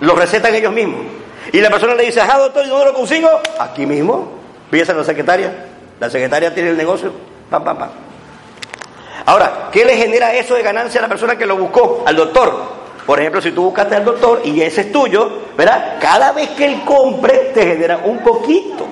Lo 0.00 0.14
recetan 0.16 0.54
ellos 0.54 0.72
mismos. 0.72 1.00
Y 1.52 1.60
la 1.60 1.70
persona 1.70 1.94
le 1.94 2.04
dice, 2.04 2.20
ah, 2.20 2.38
doctor, 2.38 2.66
¿y 2.66 2.68
dónde 2.68 2.86
lo 2.86 2.94
consigo? 2.94 3.28
Aquí 3.58 3.86
mismo. 3.86 4.32
Fíjese 4.70 4.92
a 4.92 4.96
la 4.96 5.04
secretaria. 5.04 5.66
La 6.00 6.10
secretaria 6.10 6.52
tiene 6.52 6.70
el 6.70 6.76
negocio. 6.76 7.12
Pam, 7.48 7.64
pam, 7.64 7.78
pam. 7.78 7.90
Ahora, 9.26 9.68
¿qué 9.70 9.84
le 9.84 9.96
genera 9.96 10.34
eso 10.34 10.54
de 10.54 10.62
ganancia 10.62 11.00
a 11.00 11.02
la 11.02 11.08
persona 11.08 11.38
que 11.38 11.46
lo 11.46 11.56
buscó? 11.56 12.02
Al 12.04 12.16
doctor. 12.16 12.78
Por 13.06 13.20
ejemplo, 13.20 13.40
si 13.40 13.52
tú 13.52 13.62
buscaste 13.62 13.94
al 13.94 14.04
doctor 14.04 14.42
y 14.44 14.60
ese 14.60 14.82
es 14.82 14.92
tuyo, 14.92 15.30
¿verdad? 15.56 15.98
Cada 16.00 16.32
vez 16.32 16.50
que 16.50 16.66
él 16.66 16.82
compre, 16.84 17.52
te 17.54 17.64
genera 17.64 17.98
un 18.04 18.18
poquito 18.18 18.86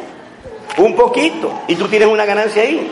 un 0.78 0.94
poquito, 0.94 1.62
y 1.68 1.74
tú 1.76 1.88
tienes 1.88 2.08
una 2.08 2.24
ganancia 2.24 2.62
ahí. 2.62 2.90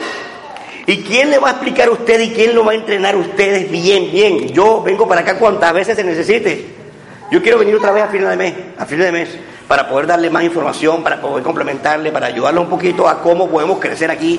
¿Y 0.87 1.03
quién 1.03 1.31
le 1.31 1.39
va 1.39 1.49
a 1.49 1.53
explicar 1.53 1.89
a 1.89 1.93
usted 1.93 2.21
y 2.21 2.31
quién 2.31 2.55
lo 2.55 2.65
va 2.65 2.73
a 2.73 2.75
entrenar 2.75 3.15
a 3.15 3.19
ustedes 3.19 3.71
bien, 3.71 4.11
bien? 4.13 4.49
Yo 4.49 4.83
vengo 4.83 5.09
para 5.09 5.23
acá 5.23 5.39
cuantas 5.39 5.73
veces 5.73 5.97
se 5.97 6.05
necesite. 6.05 6.75
Yo 7.31 7.43
quiero 7.43 7.59
venir 7.59 7.75
otra 7.75 7.91
vez 7.91 8.05
a 8.05 8.09
final 8.09 8.31
de 8.31 8.37
mes, 8.37 8.55
a 8.79 8.85
fin 8.85 8.99
de 8.99 9.11
mes, 9.11 9.31
para 9.67 9.89
poder 9.89 10.07
darle 10.07 10.29
más 10.29 10.45
información, 10.45 11.03
para 11.03 11.21
poder 11.21 11.43
complementarle, 11.43 12.13
para 12.13 12.27
ayudarle 12.27 12.61
un 12.61 12.69
poquito 12.69 13.09
a 13.09 13.23
cómo 13.23 13.49
podemos 13.49 13.79
crecer 13.79 14.11
aquí 14.11 14.39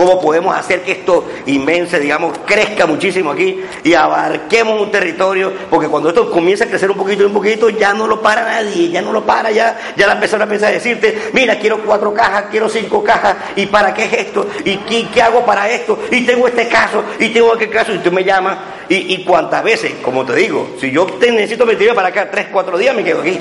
cómo 0.00 0.18
podemos 0.18 0.56
hacer 0.56 0.80
que 0.80 0.92
esto 0.92 1.28
inmense, 1.44 2.00
digamos, 2.00 2.38
crezca 2.46 2.86
muchísimo 2.86 3.32
aquí 3.32 3.60
y 3.84 3.92
abarquemos 3.92 4.80
un 4.80 4.90
territorio, 4.90 5.52
porque 5.68 5.88
cuando 5.88 6.08
esto 6.08 6.30
comienza 6.30 6.64
a 6.64 6.68
crecer 6.68 6.90
un 6.90 6.96
poquito 6.96 7.22
y 7.22 7.26
un 7.26 7.34
poquito, 7.34 7.68
ya 7.68 7.92
no 7.92 8.06
lo 8.06 8.22
para 8.22 8.44
nadie, 8.44 8.88
ya 8.88 9.02
no 9.02 9.12
lo 9.12 9.26
para, 9.26 9.50
ya, 9.50 9.78
ya 9.98 10.06
la 10.06 10.18
persona 10.18 10.44
empieza 10.44 10.68
a 10.68 10.70
decirte, 10.70 11.30
mira, 11.34 11.58
quiero 11.58 11.82
cuatro 11.84 12.14
cajas, 12.14 12.46
quiero 12.50 12.70
cinco 12.70 13.04
cajas, 13.04 13.36
¿y 13.56 13.66
para 13.66 13.92
qué 13.92 14.04
es 14.04 14.12
esto? 14.14 14.46
¿Y 14.64 14.78
qué, 14.78 15.20
hago 15.20 15.44
para 15.44 15.68
esto? 15.68 15.98
Y 16.10 16.24
tengo 16.24 16.48
este 16.48 16.66
caso, 16.66 17.04
y 17.18 17.28
tengo 17.28 17.52
aquel 17.52 17.68
caso, 17.68 17.92
y 17.92 17.98
tú 17.98 18.10
me 18.10 18.24
llamas, 18.24 18.56
y, 18.88 19.12
y 19.12 19.22
cuántas 19.22 19.62
veces, 19.62 19.96
como 20.02 20.24
te 20.24 20.34
digo, 20.34 20.76
si 20.80 20.90
yo 20.90 21.04
te 21.04 21.30
necesito 21.30 21.66
meterme 21.66 21.92
para 21.92 22.08
acá 22.08 22.30
tres, 22.30 22.46
cuatro 22.50 22.78
días, 22.78 22.96
me 22.96 23.04
quedo 23.04 23.20
aquí. 23.20 23.38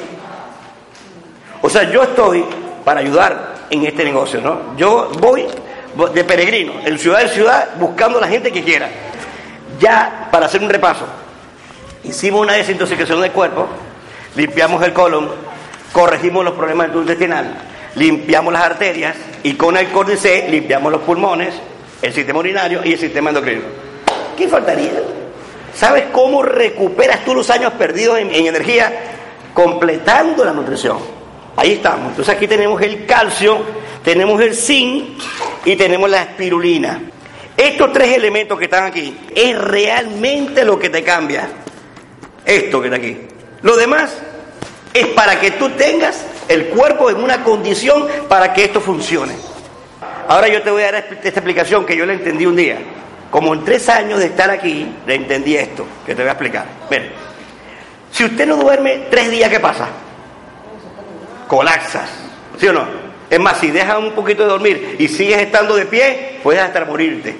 O 1.61 1.69
sea, 1.69 1.89
yo 1.89 2.03
estoy 2.03 2.43
para 2.83 2.99
ayudar 2.99 3.55
en 3.69 3.85
este 3.85 4.03
negocio, 4.03 4.41
¿no? 4.41 4.75
Yo 4.75 5.09
voy 5.21 5.45
de 6.13 6.23
peregrino, 6.23 6.73
en 6.85 6.99
ciudad 6.99 7.21
en 7.21 7.29
ciudad, 7.29 7.69
buscando 7.79 8.17
a 8.17 8.21
la 8.21 8.27
gente 8.27 8.51
que 8.51 8.63
quiera. 8.63 8.89
Ya, 9.79 10.27
para 10.31 10.45
hacer 10.45 10.61
un 10.61 10.69
repaso, 10.69 11.05
hicimos 12.03 12.41
una 12.41 12.53
desintoxicación 12.53 13.21
del 13.21 13.31
cuerpo, 13.31 13.67
limpiamos 14.35 14.83
el 14.83 14.93
colon, 14.93 15.29
corregimos 15.91 16.43
los 16.43 16.53
problemas 16.53 16.89
intestinal, 16.93 17.55
limpiamos 17.95 18.53
las 18.53 18.63
arterias 18.63 19.15
y 19.43 19.53
con 19.53 19.77
el 19.77 19.87
C 20.17 20.47
limpiamos 20.49 20.91
los 20.91 21.01
pulmones, 21.01 21.53
el 22.01 22.13
sistema 22.13 22.39
urinario 22.39 22.81
y 22.83 22.93
el 22.93 22.99
sistema 22.99 23.29
endocrino. 23.29 23.63
¿Qué 24.37 24.47
faltaría? 24.47 24.91
¿Sabes 25.73 26.05
cómo 26.11 26.43
recuperas 26.43 27.23
tú 27.25 27.35
los 27.35 27.49
años 27.49 27.73
perdidos 27.73 28.19
en, 28.19 28.33
en 28.33 28.47
energía? 28.47 28.91
Completando 29.53 30.43
la 30.43 30.51
nutrición. 30.51 30.97
Ahí 31.55 31.73
estamos. 31.73 32.11
Entonces 32.11 32.33
aquí 32.33 32.47
tenemos 32.47 32.81
el 32.81 33.05
calcio 33.05 33.57
tenemos 34.03 34.41
el 34.41 34.55
zinc 34.55 35.21
y 35.65 35.75
tenemos 35.75 36.09
la 36.09 36.23
espirulina. 36.23 37.01
Estos 37.55 37.91
tres 37.91 38.15
elementos 38.15 38.57
que 38.57 38.65
están 38.65 38.85
aquí 38.85 39.17
es 39.35 39.57
realmente 39.57 40.63
lo 40.63 40.79
que 40.79 40.89
te 40.89 41.03
cambia. 41.03 41.49
Esto 42.45 42.79
que 42.81 42.87
está 42.87 42.97
aquí. 42.97 43.17
Lo 43.61 43.75
demás 43.75 44.17
es 44.93 45.07
para 45.07 45.39
que 45.39 45.51
tú 45.51 45.69
tengas 45.71 46.25
el 46.47 46.67
cuerpo 46.67 47.09
en 47.09 47.17
una 47.17 47.43
condición 47.43 48.07
para 48.27 48.53
que 48.53 48.63
esto 48.65 48.79
funcione. 48.79 49.33
Ahora 50.27 50.47
yo 50.47 50.61
te 50.61 50.71
voy 50.71 50.83
a 50.83 50.91
dar 50.91 51.07
esta 51.11 51.27
explicación 51.27 51.85
que 51.85 51.97
yo 51.97 52.05
la 52.05 52.13
entendí 52.13 52.45
un 52.45 52.55
día. 52.55 52.77
Como 53.29 53.53
en 53.53 53.63
tres 53.63 53.89
años 53.89 54.19
de 54.19 54.27
estar 54.27 54.49
aquí, 54.49 54.87
le 55.05 55.15
entendí 55.15 55.55
esto, 55.55 55.85
que 56.05 56.15
te 56.15 56.21
voy 56.21 56.29
a 56.29 56.33
explicar. 56.33 56.65
Si 58.11 58.23
usted 58.23 58.47
no 58.47 58.55
duerme 58.55 59.07
tres 59.09 59.29
días, 59.29 59.49
¿qué 59.49 59.59
pasa? 59.59 59.87
Colapsas, 61.47 62.09
¿sí 62.57 62.67
o 62.67 62.73
no? 62.73 62.98
Es 63.29 63.39
más, 63.39 63.59
si 63.59 63.69
dejas 63.71 63.99
un 63.99 64.11
poquito 64.11 64.43
de 64.43 64.49
dormir 64.49 64.95
y 64.97 65.07
sigues 65.07 65.37
estando 65.37 65.75
de 65.75 65.85
pie, 65.85 66.39
puedes 66.41 66.61
hasta 66.61 66.83
morirte. 66.85 67.35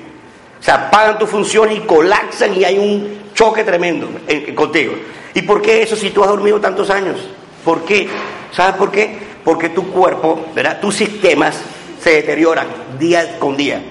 O 0.60 0.64
sea, 0.64 0.88
apagan 0.88 1.18
tu 1.18 1.26
función 1.26 1.72
y 1.72 1.80
colapsan 1.82 2.56
y 2.56 2.64
hay 2.64 2.78
un 2.78 3.32
choque 3.34 3.64
tremendo 3.64 4.08
contigo. 4.54 4.94
¿Y 5.34 5.42
por 5.44 5.62
qué 5.62 5.82
eso 5.82 5.96
si 5.96 6.10
tú 6.10 6.24
has 6.24 6.30
dormido 6.30 6.60
tantos 6.60 6.90
años? 6.90 7.18
¿Por 7.64 7.86
qué? 7.86 8.08
¿Sabes 8.52 8.76
por 8.76 8.92
qué? 8.92 9.18
Porque 9.44 9.70
tu 9.70 9.92
cuerpo, 9.92 10.48
¿verdad? 10.54 10.80
Tus 10.80 10.96
sistemas 10.96 11.60
se 12.02 12.12
deterioran 12.12 12.68
día 13.00 13.40
con 13.40 13.56
día. 13.56 13.82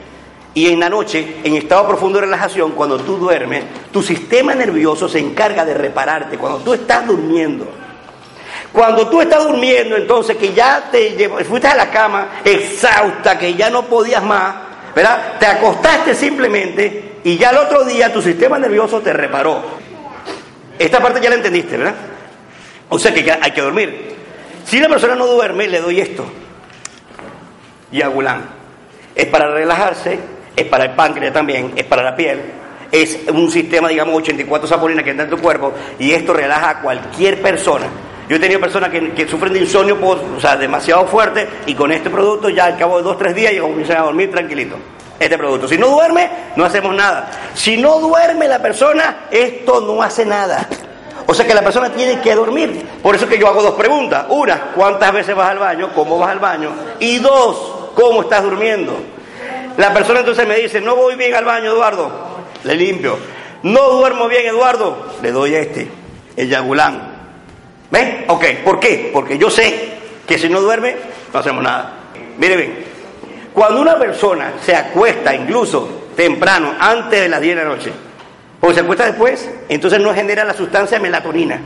Y 0.54 0.68
en 0.68 0.80
la 0.80 0.88
noche, 0.88 1.36
en 1.44 1.54
estado 1.54 1.86
profundo 1.86 2.18
de 2.18 2.26
relajación, 2.26 2.72
cuando 2.72 2.98
tú 2.98 3.16
duermes, 3.16 3.64
tu 3.92 4.02
sistema 4.02 4.54
nervioso 4.54 5.08
se 5.08 5.18
encarga 5.18 5.64
de 5.64 5.74
repararte. 5.74 6.36
Cuando 6.36 6.58
tú 6.58 6.74
estás 6.74 7.06
durmiendo, 7.06 7.66
cuando 8.72 9.08
tú 9.08 9.20
estás 9.20 9.44
durmiendo, 9.44 9.96
entonces 9.96 10.36
que 10.36 10.52
ya 10.52 10.88
te 10.90 11.28
fuiste 11.44 11.68
a 11.68 11.74
la 11.74 11.90
cama 11.90 12.40
exhausta, 12.44 13.38
que 13.38 13.54
ya 13.54 13.70
no 13.70 13.84
podías 13.86 14.22
más, 14.22 14.54
¿verdad? 14.94 15.38
Te 15.38 15.46
acostaste 15.46 16.14
simplemente 16.14 17.16
y 17.24 17.36
ya 17.36 17.50
el 17.50 17.58
otro 17.58 17.84
día 17.84 18.12
tu 18.12 18.20
sistema 18.20 18.58
nervioso 18.58 19.00
te 19.00 19.12
reparó. 19.12 19.62
Esta 20.78 21.00
parte 21.00 21.20
ya 21.20 21.30
la 21.30 21.36
entendiste, 21.36 21.76
¿verdad? 21.76 21.94
O 22.90 22.98
sea 22.98 23.12
que 23.12 23.30
hay 23.30 23.50
que 23.50 23.60
dormir. 23.60 24.16
Si 24.64 24.78
la 24.78 24.88
persona 24.88 25.14
no 25.14 25.26
duerme, 25.26 25.66
le 25.66 25.80
doy 25.80 26.00
esto. 26.00 26.26
Yagulán. 27.90 28.50
Es 29.14 29.26
para 29.26 29.50
relajarse, 29.50 30.18
es 30.54 30.64
para 30.66 30.84
el 30.84 30.90
páncreas 30.92 31.32
también, 31.32 31.72
es 31.74 31.84
para 31.84 32.02
la 32.02 32.14
piel. 32.14 32.40
Es 32.92 33.18
un 33.32 33.50
sistema, 33.50 33.88
digamos, 33.88 34.14
84 34.14 34.68
saponinas 34.68 35.04
que 35.04 35.10
entra 35.10 35.24
en 35.24 35.30
tu 35.30 35.38
cuerpo 35.38 35.72
y 35.98 36.12
esto 36.12 36.32
relaja 36.32 36.70
a 36.70 36.80
cualquier 36.80 37.42
persona 37.42 37.86
yo 38.28 38.36
he 38.36 38.38
tenido 38.38 38.60
personas 38.60 38.90
que, 38.90 39.26
sufren 39.26 39.54
de 39.54 39.60
insomnio, 39.60 39.96
o 40.02 40.40
sea, 40.40 40.56
demasiado 40.56 41.06
fuerte, 41.06 41.48
y 41.66 41.74
con 41.74 41.90
este 41.90 42.10
producto 42.10 42.50
ya 42.50 42.66
al 42.66 42.76
cabo 42.76 42.98
de 42.98 43.02
dos, 43.02 43.16
tres 43.16 43.34
días, 43.34 43.54
ya 43.54 43.62
comienzan 43.62 43.96
a 43.96 44.02
dormir 44.02 44.30
tranquilito. 44.30 44.76
Este 45.18 45.36
producto. 45.38 45.66
Si 45.66 45.78
no 45.78 45.88
duerme, 45.88 46.28
no 46.54 46.64
hacemos 46.64 46.94
nada. 46.94 47.30
Si 47.54 47.76
no 47.76 47.98
duerme 47.98 48.46
la 48.46 48.60
persona, 48.60 49.26
esto 49.30 49.80
no 49.80 50.02
hace 50.02 50.24
nada. 50.26 50.68
O 51.26 51.34
sea 51.34 51.46
que 51.46 51.54
la 51.54 51.62
persona 51.62 51.90
tiene 51.90 52.20
que 52.20 52.34
dormir. 52.34 52.86
Por 53.02 53.16
eso 53.16 53.26
que 53.26 53.38
yo 53.38 53.48
hago 53.48 53.62
dos 53.62 53.74
preguntas. 53.74 54.26
Una, 54.28 54.72
¿cuántas 54.74 55.12
veces 55.12 55.34
vas 55.34 55.50
al 55.50 55.58
baño? 55.58 55.90
¿Cómo 55.94 56.18
vas 56.18 56.30
al 56.30 56.38
baño? 56.38 56.70
Y 57.00 57.18
dos, 57.18 57.90
¿cómo 57.94 58.22
estás 58.22 58.44
durmiendo? 58.44 58.96
La 59.76 59.92
persona 59.92 60.20
entonces 60.20 60.46
me 60.46 60.56
dice, 60.56 60.80
no 60.80 60.94
voy 60.94 61.16
bien 61.16 61.34
al 61.34 61.44
baño, 61.44 61.72
Eduardo. 61.72 62.10
Le 62.62 62.74
limpio. 62.74 63.18
No 63.62 63.90
duermo 63.90 64.28
bien, 64.28 64.46
Eduardo. 64.46 65.06
Le 65.20 65.32
doy 65.32 65.54
este, 65.54 65.90
el 66.36 66.48
yagulán. 66.48 67.17
¿Ven? 67.90 68.24
Ok, 68.28 68.44
¿por 68.64 68.80
qué? 68.80 69.10
Porque 69.12 69.38
yo 69.38 69.50
sé 69.50 69.92
que 70.26 70.38
si 70.38 70.48
no 70.48 70.60
duerme, 70.60 70.96
no 71.32 71.38
hacemos 71.38 71.62
nada. 71.62 71.92
Mire 72.38 72.56
bien, 72.56 72.84
cuando 73.52 73.80
una 73.80 73.98
persona 73.98 74.52
se 74.64 74.74
acuesta 74.76 75.34
incluso 75.34 76.06
temprano, 76.14 76.74
antes 76.78 77.20
de 77.20 77.28
las 77.28 77.40
10 77.40 77.56
de 77.56 77.62
la 77.62 77.68
noche, 77.68 77.92
o 78.60 78.72
se 78.72 78.80
acuesta 78.80 79.06
después, 79.06 79.48
entonces 79.68 80.00
no 80.00 80.12
genera 80.14 80.44
la 80.44 80.54
sustancia 80.54 80.98
melatonina. 80.98 81.60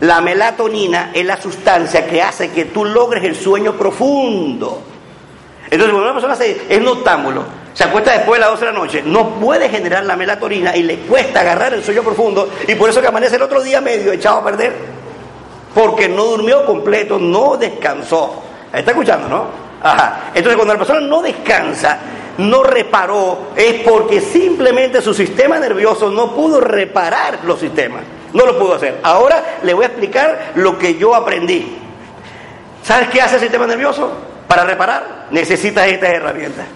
La 0.00 0.20
melatonina 0.20 1.10
es 1.14 1.24
la 1.24 1.40
sustancia 1.40 2.06
que 2.06 2.20
hace 2.20 2.50
que 2.50 2.64
tú 2.66 2.84
logres 2.84 3.22
el 3.22 3.36
sueño 3.36 3.74
profundo. 3.74 4.82
Entonces, 5.70 5.90
cuando 5.90 6.02
una 6.02 6.12
persona 6.12 6.34
se, 6.34 6.62
es 6.68 6.80
noctámbulo, 6.80 7.44
se 7.72 7.84
acuesta 7.84 8.12
después 8.12 8.38
de 8.38 8.40
las 8.40 8.50
12 8.50 8.64
de 8.66 8.72
la 8.72 8.78
noche, 8.78 9.02
no 9.04 9.36
puede 9.36 9.68
generar 9.68 10.04
la 10.04 10.16
melatonina 10.16 10.76
y 10.76 10.82
le 10.82 10.98
cuesta 10.98 11.40
agarrar 11.40 11.72
el 11.72 11.82
sueño 11.84 12.02
profundo 12.02 12.50
y 12.66 12.74
por 12.74 12.90
eso 12.90 13.00
que 13.00 13.06
amanece 13.06 13.36
el 13.36 13.42
otro 13.42 13.62
día 13.62 13.80
medio 13.80 14.12
echado 14.12 14.38
a 14.38 14.44
perder. 14.44 15.01
Porque 15.74 16.08
no 16.08 16.24
durmió 16.24 16.64
completo, 16.66 17.18
no 17.18 17.56
descansó. 17.56 18.42
¿Está 18.72 18.90
escuchando, 18.90 19.28
no? 19.28 19.46
Ajá. 19.82 20.30
Entonces, 20.34 20.56
cuando 20.56 20.74
la 20.74 20.78
persona 20.78 21.00
no 21.00 21.22
descansa, 21.22 21.98
no 22.38 22.62
reparó, 22.62 23.52
es 23.56 23.82
porque 23.82 24.20
simplemente 24.20 25.02
su 25.02 25.12
sistema 25.12 25.58
nervioso 25.58 26.10
no 26.10 26.34
pudo 26.34 26.60
reparar 26.60 27.40
los 27.44 27.60
sistemas. 27.60 28.02
No 28.32 28.46
lo 28.46 28.58
pudo 28.58 28.74
hacer. 28.74 29.00
Ahora 29.02 29.58
le 29.62 29.74
voy 29.74 29.84
a 29.84 29.88
explicar 29.88 30.52
lo 30.54 30.78
que 30.78 30.96
yo 30.96 31.14
aprendí. 31.14 31.78
¿Sabes 32.82 33.08
qué 33.10 33.20
hace 33.20 33.36
el 33.36 33.42
sistema 33.42 33.66
nervioso? 33.66 34.10
Para 34.48 34.64
reparar, 34.64 35.26
necesitas 35.30 35.86
estas 35.86 36.10
herramientas. 36.10 36.66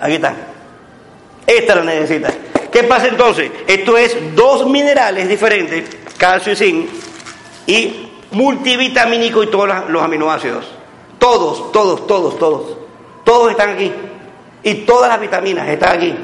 Aquí 0.00 0.14
están. 0.14 0.36
Esta 1.46 1.74
la 1.76 1.82
necesitas. 1.82 2.34
¿Qué 2.70 2.84
pasa 2.84 3.08
entonces? 3.08 3.50
Esto 3.66 3.96
es 3.98 4.34
dos 4.34 4.66
minerales 4.66 5.28
diferentes, 5.28 5.84
calcio 6.16 6.52
y 6.52 6.56
zinc, 6.56 6.88
y 7.66 8.10
multivitamínico 8.32 9.42
y 9.42 9.46
todos 9.48 9.88
los 9.88 10.02
aminoácidos. 10.02 10.66
Todos, 11.18 11.72
todos, 11.72 12.06
todos, 12.06 12.38
todos. 12.38 12.76
Todos 13.24 13.50
están 13.50 13.70
aquí. 13.70 13.92
Y 14.62 14.74
todas 14.74 15.08
las 15.08 15.20
vitaminas 15.20 15.68
están 15.68 15.96
aquí. 15.96 16.14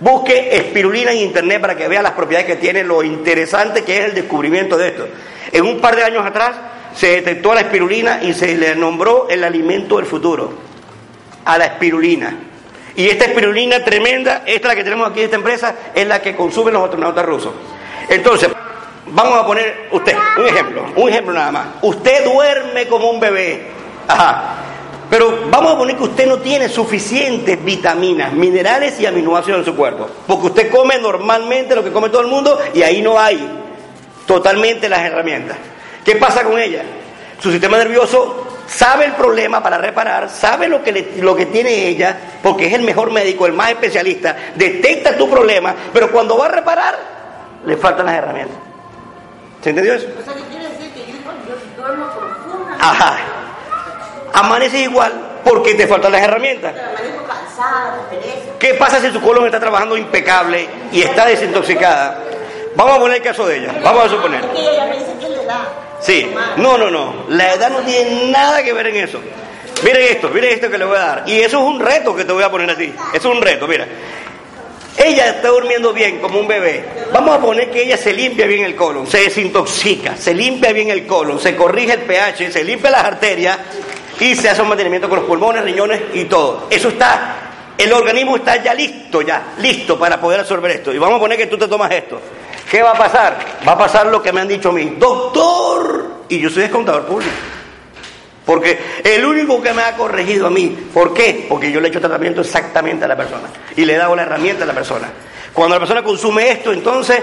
Busque 0.00 0.56
espirulina 0.56 1.12
en 1.12 1.18
internet 1.18 1.60
para 1.60 1.76
que 1.76 1.88
vea 1.88 2.02
las 2.02 2.12
propiedades 2.12 2.46
que 2.46 2.56
tiene, 2.56 2.84
lo 2.84 3.02
interesante 3.02 3.82
que 3.82 3.98
es 3.98 4.04
el 4.06 4.14
descubrimiento 4.14 4.76
de 4.76 4.88
esto. 4.88 5.08
En 5.52 5.64
un 5.64 5.80
par 5.80 5.96
de 5.96 6.04
años 6.04 6.24
atrás 6.24 6.56
se 6.94 7.08
detectó 7.08 7.54
la 7.54 7.62
espirulina 7.62 8.22
y 8.22 8.32
se 8.32 8.56
le 8.56 8.76
nombró 8.76 9.28
el 9.28 9.42
alimento 9.42 9.96
del 9.96 10.06
futuro. 10.06 10.52
A 11.44 11.58
la 11.58 11.66
espirulina. 11.66 12.36
Y 12.94 13.08
esta 13.08 13.26
espirulina 13.26 13.84
tremenda, 13.84 14.42
esta 14.44 14.68
la 14.68 14.74
que 14.74 14.84
tenemos 14.84 15.08
aquí, 15.08 15.20
esta 15.20 15.36
empresa, 15.36 15.74
es 15.94 16.06
la 16.06 16.20
que 16.20 16.34
consumen 16.34 16.74
los 16.74 16.84
astronautas 16.84 17.24
rusos. 17.24 17.52
Entonces, 18.08 18.50
vamos 19.12 19.38
a 19.38 19.46
poner 19.46 19.88
usted, 19.92 20.16
un 20.38 20.46
ejemplo, 20.46 20.84
un 20.96 21.08
ejemplo 21.08 21.32
nada 21.32 21.52
más. 21.52 21.66
Usted 21.82 22.24
duerme 22.24 22.86
como 22.86 23.10
un 23.10 23.20
bebé. 23.20 23.66
Ajá. 24.06 24.54
Pero 25.10 25.46
vamos 25.50 25.72
a 25.72 25.78
poner 25.78 25.96
que 25.96 26.02
usted 26.02 26.26
no 26.26 26.38
tiene 26.38 26.68
suficientes 26.68 27.64
vitaminas, 27.64 28.32
minerales 28.32 29.00
y 29.00 29.06
aminoácidos 29.06 29.60
en 29.60 29.64
su 29.64 29.74
cuerpo. 29.74 30.06
Porque 30.26 30.46
usted 30.48 30.70
come 30.70 30.98
normalmente 30.98 31.74
lo 31.74 31.82
que 31.82 31.90
come 31.90 32.10
todo 32.10 32.20
el 32.20 32.26
mundo 32.26 32.58
y 32.74 32.82
ahí 32.82 33.00
no 33.00 33.18
hay 33.18 33.48
totalmente 34.26 34.88
las 34.88 35.00
herramientas. 35.00 35.56
¿Qué 36.04 36.16
pasa 36.16 36.44
con 36.44 36.58
ella? 36.58 36.82
Su 37.40 37.50
sistema 37.50 37.78
nervioso 37.78 38.46
sabe 38.66 39.06
el 39.06 39.12
problema 39.12 39.62
para 39.62 39.78
reparar, 39.78 40.28
sabe 40.28 40.68
lo 40.68 40.82
que, 40.82 41.14
lo 41.20 41.34
que 41.34 41.46
tiene 41.46 41.88
ella, 41.88 42.18
porque 42.42 42.66
es 42.66 42.74
el 42.74 42.82
mejor 42.82 43.10
médico, 43.10 43.46
el 43.46 43.54
más 43.54 43.70
especialista, 43.70 44.36
detecta 44.54 45.16
tu 45.16 45.30
problema, 45.30 45.74
pero 45.92 46.10
cuando 46.10 46.36
va 46.36 46.46
a 46.46 46.50
reparar, 46.50 46.98
le 47.64 47.76
faltan 47.76 48.06
las 48.06 48.16
herramientas. 48.16 48.67
¿Se 49.62 49.70
entendió 49.70 49.94
eso? 49.94 50.06
O 50.06 50.24
sea, 50.24 50.34
quiere 50.48 50.68
decir 50.68 50.92
que 50.92 51.00
yo, 51.00 51.82
duermo 51.82 52.06
profundamente. 52.06 52.84
Ajá. 52.84 53.18
Amaneces 54.34 54.82
igual 54.82 55.12
porque 55.44 55.74
te 55.74 55.86
faltan 55.86 56.12
las 56.12 56.22
herramientas. 56.22 56.74
¿Qué 58.58 58.74
pasa 58.74 59.00
si 59.00 59.10
su 59.10 59.20
colon 59.20 59.46
está 59.46 59.58
trabajando 59.58 59.96
impecable 59.96 60.68
y 60.92 61.02
está 61.02 61.26
desintoxicada? 61.26 62.22
Vamos 62.76 62.96
a 62.96 63.00
poner 63.00 63.16
el 63.16 63.22
caso 63.22 63.46
de 63.46 63.58
ella. 63.58 63.74
Vamos 63.82 64.04
a 64.04 64.08
suponer. 64.08 64.44
Sí, 66.00 66.32
no, 66.56 66.78
no, 66.78 66.90
no. 66.90 67.24
La 67.28 67.54
edad 67.54 67.70
no 67.70 67.80
tiene 67.80 68.30
nada 68.30 68.62
que 68.62 68.72
ver 68.72 68.88
en 68.88 68.96
eso. 68.96 69.20
Miren 69.82 70.02
esto, 70.02 70.28
miren 70.30 70.54
esto 70.54 70.70
que 70.70 70.78
le 70.78 70.84
voy 70.84 70.96
a 70.96 71.00
dar. 71.00 71.24
Y 71.26 71.40
eso 71.40 71.58
es 71.58 71.64
un 71.64 71.80
reto 71.80 72.14
que 72.14 72.24
te 72.24 72.32
voy 72.32 72.42
a 72.42 72.50
poner 72.50 72.70
a 72.70 72.76
ti. 72.76 72.92
Eso 73.12 73.30
es 73.30 73.36
un 73.36 73.42
reto, 73.42 73.66
mira. 73.66 73.86
Ella 74.98 75.28
está 75.28 75.48
durmiendo 75.48 75.92
bien 75.92 76.18
como 76.18 76.40
un 76.40 76.48
bebé. 76.48 76.84
Vamos 77.12 77.36
a 77.36 77.40
poner 77.40 77.70
que 77.70 77.82
ella 77.82 77.96
se 77.96 78.12
limpia 78.12 78.46
bien 78.46 78.64
el 78.64 78.74
colon, 78.74 79.06
se 79.06 79.18
desintoxica, 79.18 80.16
se 80.16 80.34
limpia 80.34 80.72
bien 80.72 80.90
el 80.90 81.06
colon, 81.06 81.38
se 81.38 81.54
corrige 81.54 81.94
el 81.94 82.00
pH, 82.00 82.50
se 82.50 82.64
limpia 82.64 82.90
las 82.90 83.04
arterias 83.04 83.58
y 84.18 84.34
se 84.34 84.50
hace 84.50 84.60
un 84.60 84.68
mantenimiento 84.68 85.08
con 85.08 85.20
los 85.20 85.26
pulmones, 85.26 85.62
riñones 85.62 86.02
y 86.14 86.24
todo. 86.24 86.66
Eso 86.68 86.88
está, 86.88 87.36
el 87.78 87.92
organismo 87.92 88.36
está 88.36 88.62
ya 88.62 88.74
listo, 88.74 89.22
ya, 89.22 89.54
listo 89.58 89.96
para 89.96 90.20
poder 90.20 90.40
absorber 90.40 90.72
esto. 90.72 90.92
Y 90.92 90.98
vamos 90.98 91.18
a 91.18 91.20
poner 91.20 91.38
que 91.38 91.46
tú 91.46 91.56
te 91.56 91.68
tomas 91.68 91.92
esto. 91.92 92.20
¿Qué 92.68 92.82
va 92.82 92.90
a 92.90 92.98
pasar? 92.98 93.38
Va 93.66 93.72
a 93.72 93.78
pasar 93.78 94.06
lo 94.08 94.20
que 94.20 94.32
me 94.32 94.40
han 94.40 94.48
dicho 94.48 94.70
a 94.70 94.72
mí, 94.72 94.96
doctor, 94.98 96.24
y 96.28 96.40
yo 96.40 96.50
soy 96.50 96.62
descontador 96.62 97.06
público. 97.06 97.32
Porque 98.48 98.78
el 99.04 99.26
único 99.26 99.60
que 99.60 99.74
me 99.74 99.82
ha 99.82 99.94
corregido 99.94 100.46
a 100.46 100.50
mí, 100.50 100.74
¿por 100.94 101.12
qué? 101.12 101.44
Porque 101.46 101.70
yo 101.70 101.82
le 101.82 101.88
he 101.88 101.90
hecho 101.90 102.00
tratamiento 102.00 102.40
exactamente 102.40 103.04
a 103.04 103.08
la 103.08 103.14
persona 103.14 103.46
y 103.76 103.84
le 103.84 103.92
he 103.92 103.98
dado 103.98 104.16
la 104.16 104.22
herramienta 104.22 104.64
a 104.64 104.66
la 104.66 104.72
persona. 104.72 105.10
Cuando 105.52 105.74
la 105.74 105.80
persona 105.80 106.02
consume 106.02 106.52
esto, 106.52 106.72
entonces 106.72 107.18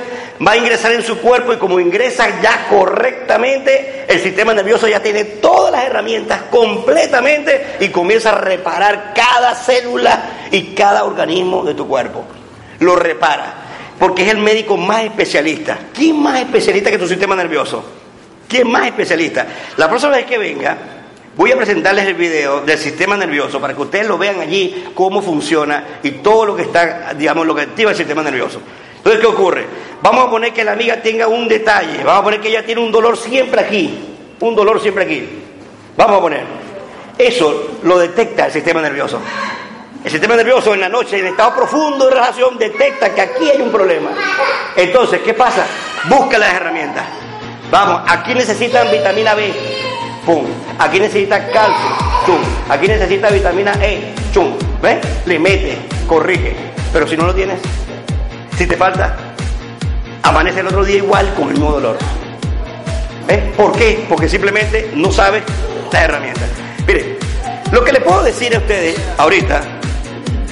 va 0.45 0.51
a 0.51 0.57
ingresar 0.57 0.91
en 0.91 1.01
su 1.01 1.17
cuerpo 1.17 1.51
y 1.51 1.57
como 1.57 1.79
ingresa 1.79 2.39
ya 2.43 2.67
correctamente, 2.69 4.05
el 4.07 4.19
sistema 4.19 4.53
nervioso 4.53 4.87
ya 4.87 5.01
tiene 5.01 5.23
todas 5.23 5.71
las 5.71 5.85
herramientas 5.85 6.43
completamente 6.51 7.77
y 7.79 7.89
comienza 7.89 8.29
a 8.29 8.37
reparar 8.37 9.13
cada 9.15 9.55
célula 9.55 10.49
y 10.51 10.75
cada 10.75 11.05
organismo 11.05 11.63
de 11.63 11.73
tu 11.73 11.87
cuerpo. 11.87 12.23
Lo 12.81 12.95
repara 12.95 13.55
porque 13.97 14.21
es 14.21 14.29
el 14.29 14.37
médico 14.37 14.77
más 14.77 15.05
especialista. 15.05 15.75
¿Quién 15.91 16.21
más 16.21 16.39
especialista 16.39 16.91
que 16.91 16.99
tu 16.99 17.07
sistema 17.07 17.35
nervioso? 17.35 17.83
¿Quién 18.47 18.69
más 18.69 18.85
especialista? 18.85 19.47
La 19.77 19.89
próxima 19.89 20.17
vez 20.17 20.27
que 20.27 20.37
venga, 20.37 20.77
voy 21.35 21.51
a 21.51 21.57
presentarles 21.57 22.05
el 22.05 22.13
video 22.13 22.61
del 22.61 22.77
sistema 22.77 23.17
nervioso 23.17 23.59
para 23.59 23.73
que 23.73 23.81
ustedes 23.81 24.07
lo 24.07 24.17
vean 24.17 24.39
allí, 24.39 24.85
cómo 24.93 25.21
funciona 25.21 25.99
y 26.03 26.11
todo 26.11 26.45
lo 26.45 26.55
que 26.55 26.63
está, 26.63 27.13
digamos, 27.13 27.45
lo 27.45 27.55
que 27.55 27.61
activa 27.61 27.91
el 27.91 27.97
sistema 27.97 28.23
nervioso. 28.23 28.61
Entonces, 28.97 29.21
¿qué 29.21 29.27
ocurre? 29.27 29.65
Vamos 30.01 30.25
a 30.25 30.29
poner 30.29 30.53
que 30.53 30.63
la 30.63 30.71
amiga 30.71 31.01
tenga 31.01 31.27
un 31.27 31.47
detalle, 31.47 32.03
vamos 32.03 32.21
a 32.21 32.23
poner 32.23 32.41
que 32.41 32.49
ella 32.49 32.65
tiene 32.65 32.81
un 32.81 32.91
dolor 32.91 33.17
siempre 33.17 33.61
aquí, 33.61 33.99
un 34.39 34.55
dolor 34.55 34.81
siempre 34.81 35.03
aquí. 35.03 35.27
Vamos 35.97 36.17
a 36.17 36.21
poner. 36.21 36.43
Eso 37.17 37.77
lo 37.83 37.97
detecta 37.97 38.47
el 38.47 38.51
sistema 38.51 38.81
nervioso. 38.81 39.19
El 40.03 40.11
sistema 40.11 40.35
nervioso 40.35 40.73
en 40.73 40.81
la 40.81 40.89
noche, 40.89 41.19
en 41.19 41.27
estado 41.27 41.55
profundo 41.55 42.05
de 42.05 42.11
relajación, 42.11 42.57
detecta 42.57 43.13
que 43.13 43.21
aquí 43.21 43.49
hay 43.49 43.61
un 43.61 43.71
problema. 43.71 44.11
Entonces, 44.75 45.21
¿qué 45.21 45.33
pasa? 45.33 45.65
Busca 46.07 46.37
las 46.37 46.53
herramientas. 46.53 47.05
Vamos, 47.71 48.01
aquí 48.07 48.33
necesitan 48.35 48.91
vitamina 48.91 49.33
B. 49.33 49.51
Pum. 50.25 50.45
Aquí 50.79 50.99
necesita 50.99 51.47
calcio. 51.49 51.89
Chum. 52.25 52.39
Aquí 52.69 52.87
necesita 52.87 53.29
vitamina 53.29 53.73
E. 53.81 54.13
Chum. 54.33 54.53
¿Ves? 54.81 54.97
Le 55.25 55.39
mete, 55.39 55.77
corrige. 56.07 56.55
Pero 56.91 57.07
si 57.07 57.15
no 57.15 57.25
lo 57.25 57.35
tienes, 57.35 57.59
si 58.57 58.65
te 58.65 58.75
falta, 58.75 59.15
amanece 60.23 60.61
el 60.61 60.67
otro 60.67 60.83
día 60.83 60.97
igual 60.97 61.33
con 61.35 61.49
el 61.49 61.53
mismo 61.53 61.71
dolor. 61.71 61.97
¿Ves? 63.27 63.41
¿Por 63.55 63.73
qué? 63.73 64.05
Porque 64.09 64.27
simplemente 64.27 64.91
no 64.95 65.11
sabe 65.11 65.43
las 65.91 66.01
herramientas. 66.03 66.49
Mire, 66.87 67.17
lo 67.71 67.83
que 67.83 67.91
le 67.91 68.01
puedo 68.01 68.23
decir 68.23 68.55
a 68.55 68.59
ustedes 68.59 68.95
ahorita 69.17 69.61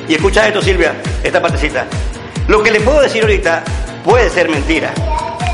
y 0.07 0.15
escucha 0.15 0.47
esto, 0.47 0.61
Silvia, 0.61 0.93
esta 1.23 1.41
partecita. 1.41 1.85
Lo 2.47 2.61
que 2.61 2.71
le 2.71 2.81
puedo 2.81 3.01
decir 3.01 3.21
ahorita 3.21 3.63
puede 4.03 4.29
ser 4.29 4.49
mentira, 4.49 4.91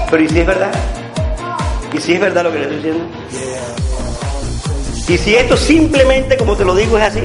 pero 0.09 0.23
¿y 0.23 0.29
si 0.29 0.39
es 0.39 0.45
verdad? 0.45 0.71
¿Y 1.93 1.99
si 1.99 2.13
es 2.13 2.19
verdad 2.19 2.43
lo 2.43 2.51
que 2.51 2.59
le 2.59 2.63
estoy 2.63 2.77
diciendo? 2.77 3.05
Y 5.09 5.17
si 5.17 5.35
esto 5.35 5.57
simplemente, 5.57 6.37
como 6.37 6.55
te 6.55 6.63
lo 6.63 6.75
digo, 6.75 6.97
es 6.97 7.03
así. 7.03 7.23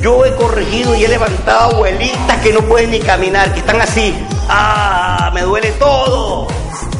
Yo 0.00 0.24
he 0.24 0.34
corregido 0.36 0.94
y 0.94 1.04
he 1.04 1.08
levantado 1.08 1.74
abuelitas 1.74 2.40
que 2.42 2.52
no 2.52 2.60
pueden 2.60 2.92
ni 2.92 3.00
caminar, 3.00 3.52
que 3.52 3.58
están 3.58 3.80
así. 3.80 4.14
¡Ah! 4.48 5.32
Me 5.34 5.42
duele 5.42 5.72
todo. 5.72 6.46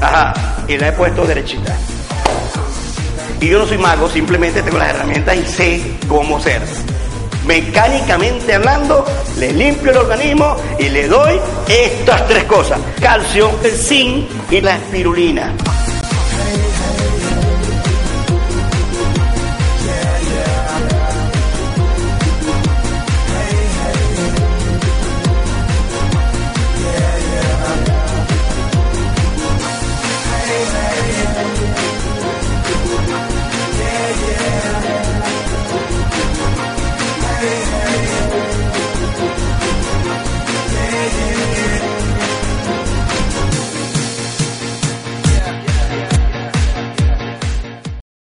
Ajá. 0.01 0.35
Y 0.67 0.77
la 0.77 0.89
he 0.89 0.93
puesto 0.93 1.25
derechita. 1.25 1.77
Y 3.41 3.49
yo 3.49 3.61
no 3.61 3.67
soy 3.67 3.79
mago, 3.79 4.09
simplemente 4.09 4.61
tengo 4.63 4.79
las 4.79 4.89
herramientas 4.89 5.37
y 5.37 5.45
sé 5.45 5.83
cómo 6.09 6.41
ser 6.41 6.63
mecánicamente 7.47 8.55
hablando, 8.55 9.05
le 9.39 9.53
limpio 9.53 9.93
el 9.93 9.99
organismo 9.99 10.57
y 10.79 10.89
le 10.89 11.07
doy 11.07 11.39
estas 11.69 12.27
tres 12.27 12.45
cosas, 12.45 12.81
calcio, 13.01 13.51
el 13.63 13.73
zinc 13.73 14.29
y 14.51 14.61
la 14.61 14.75
espirulina. 14.75 15.53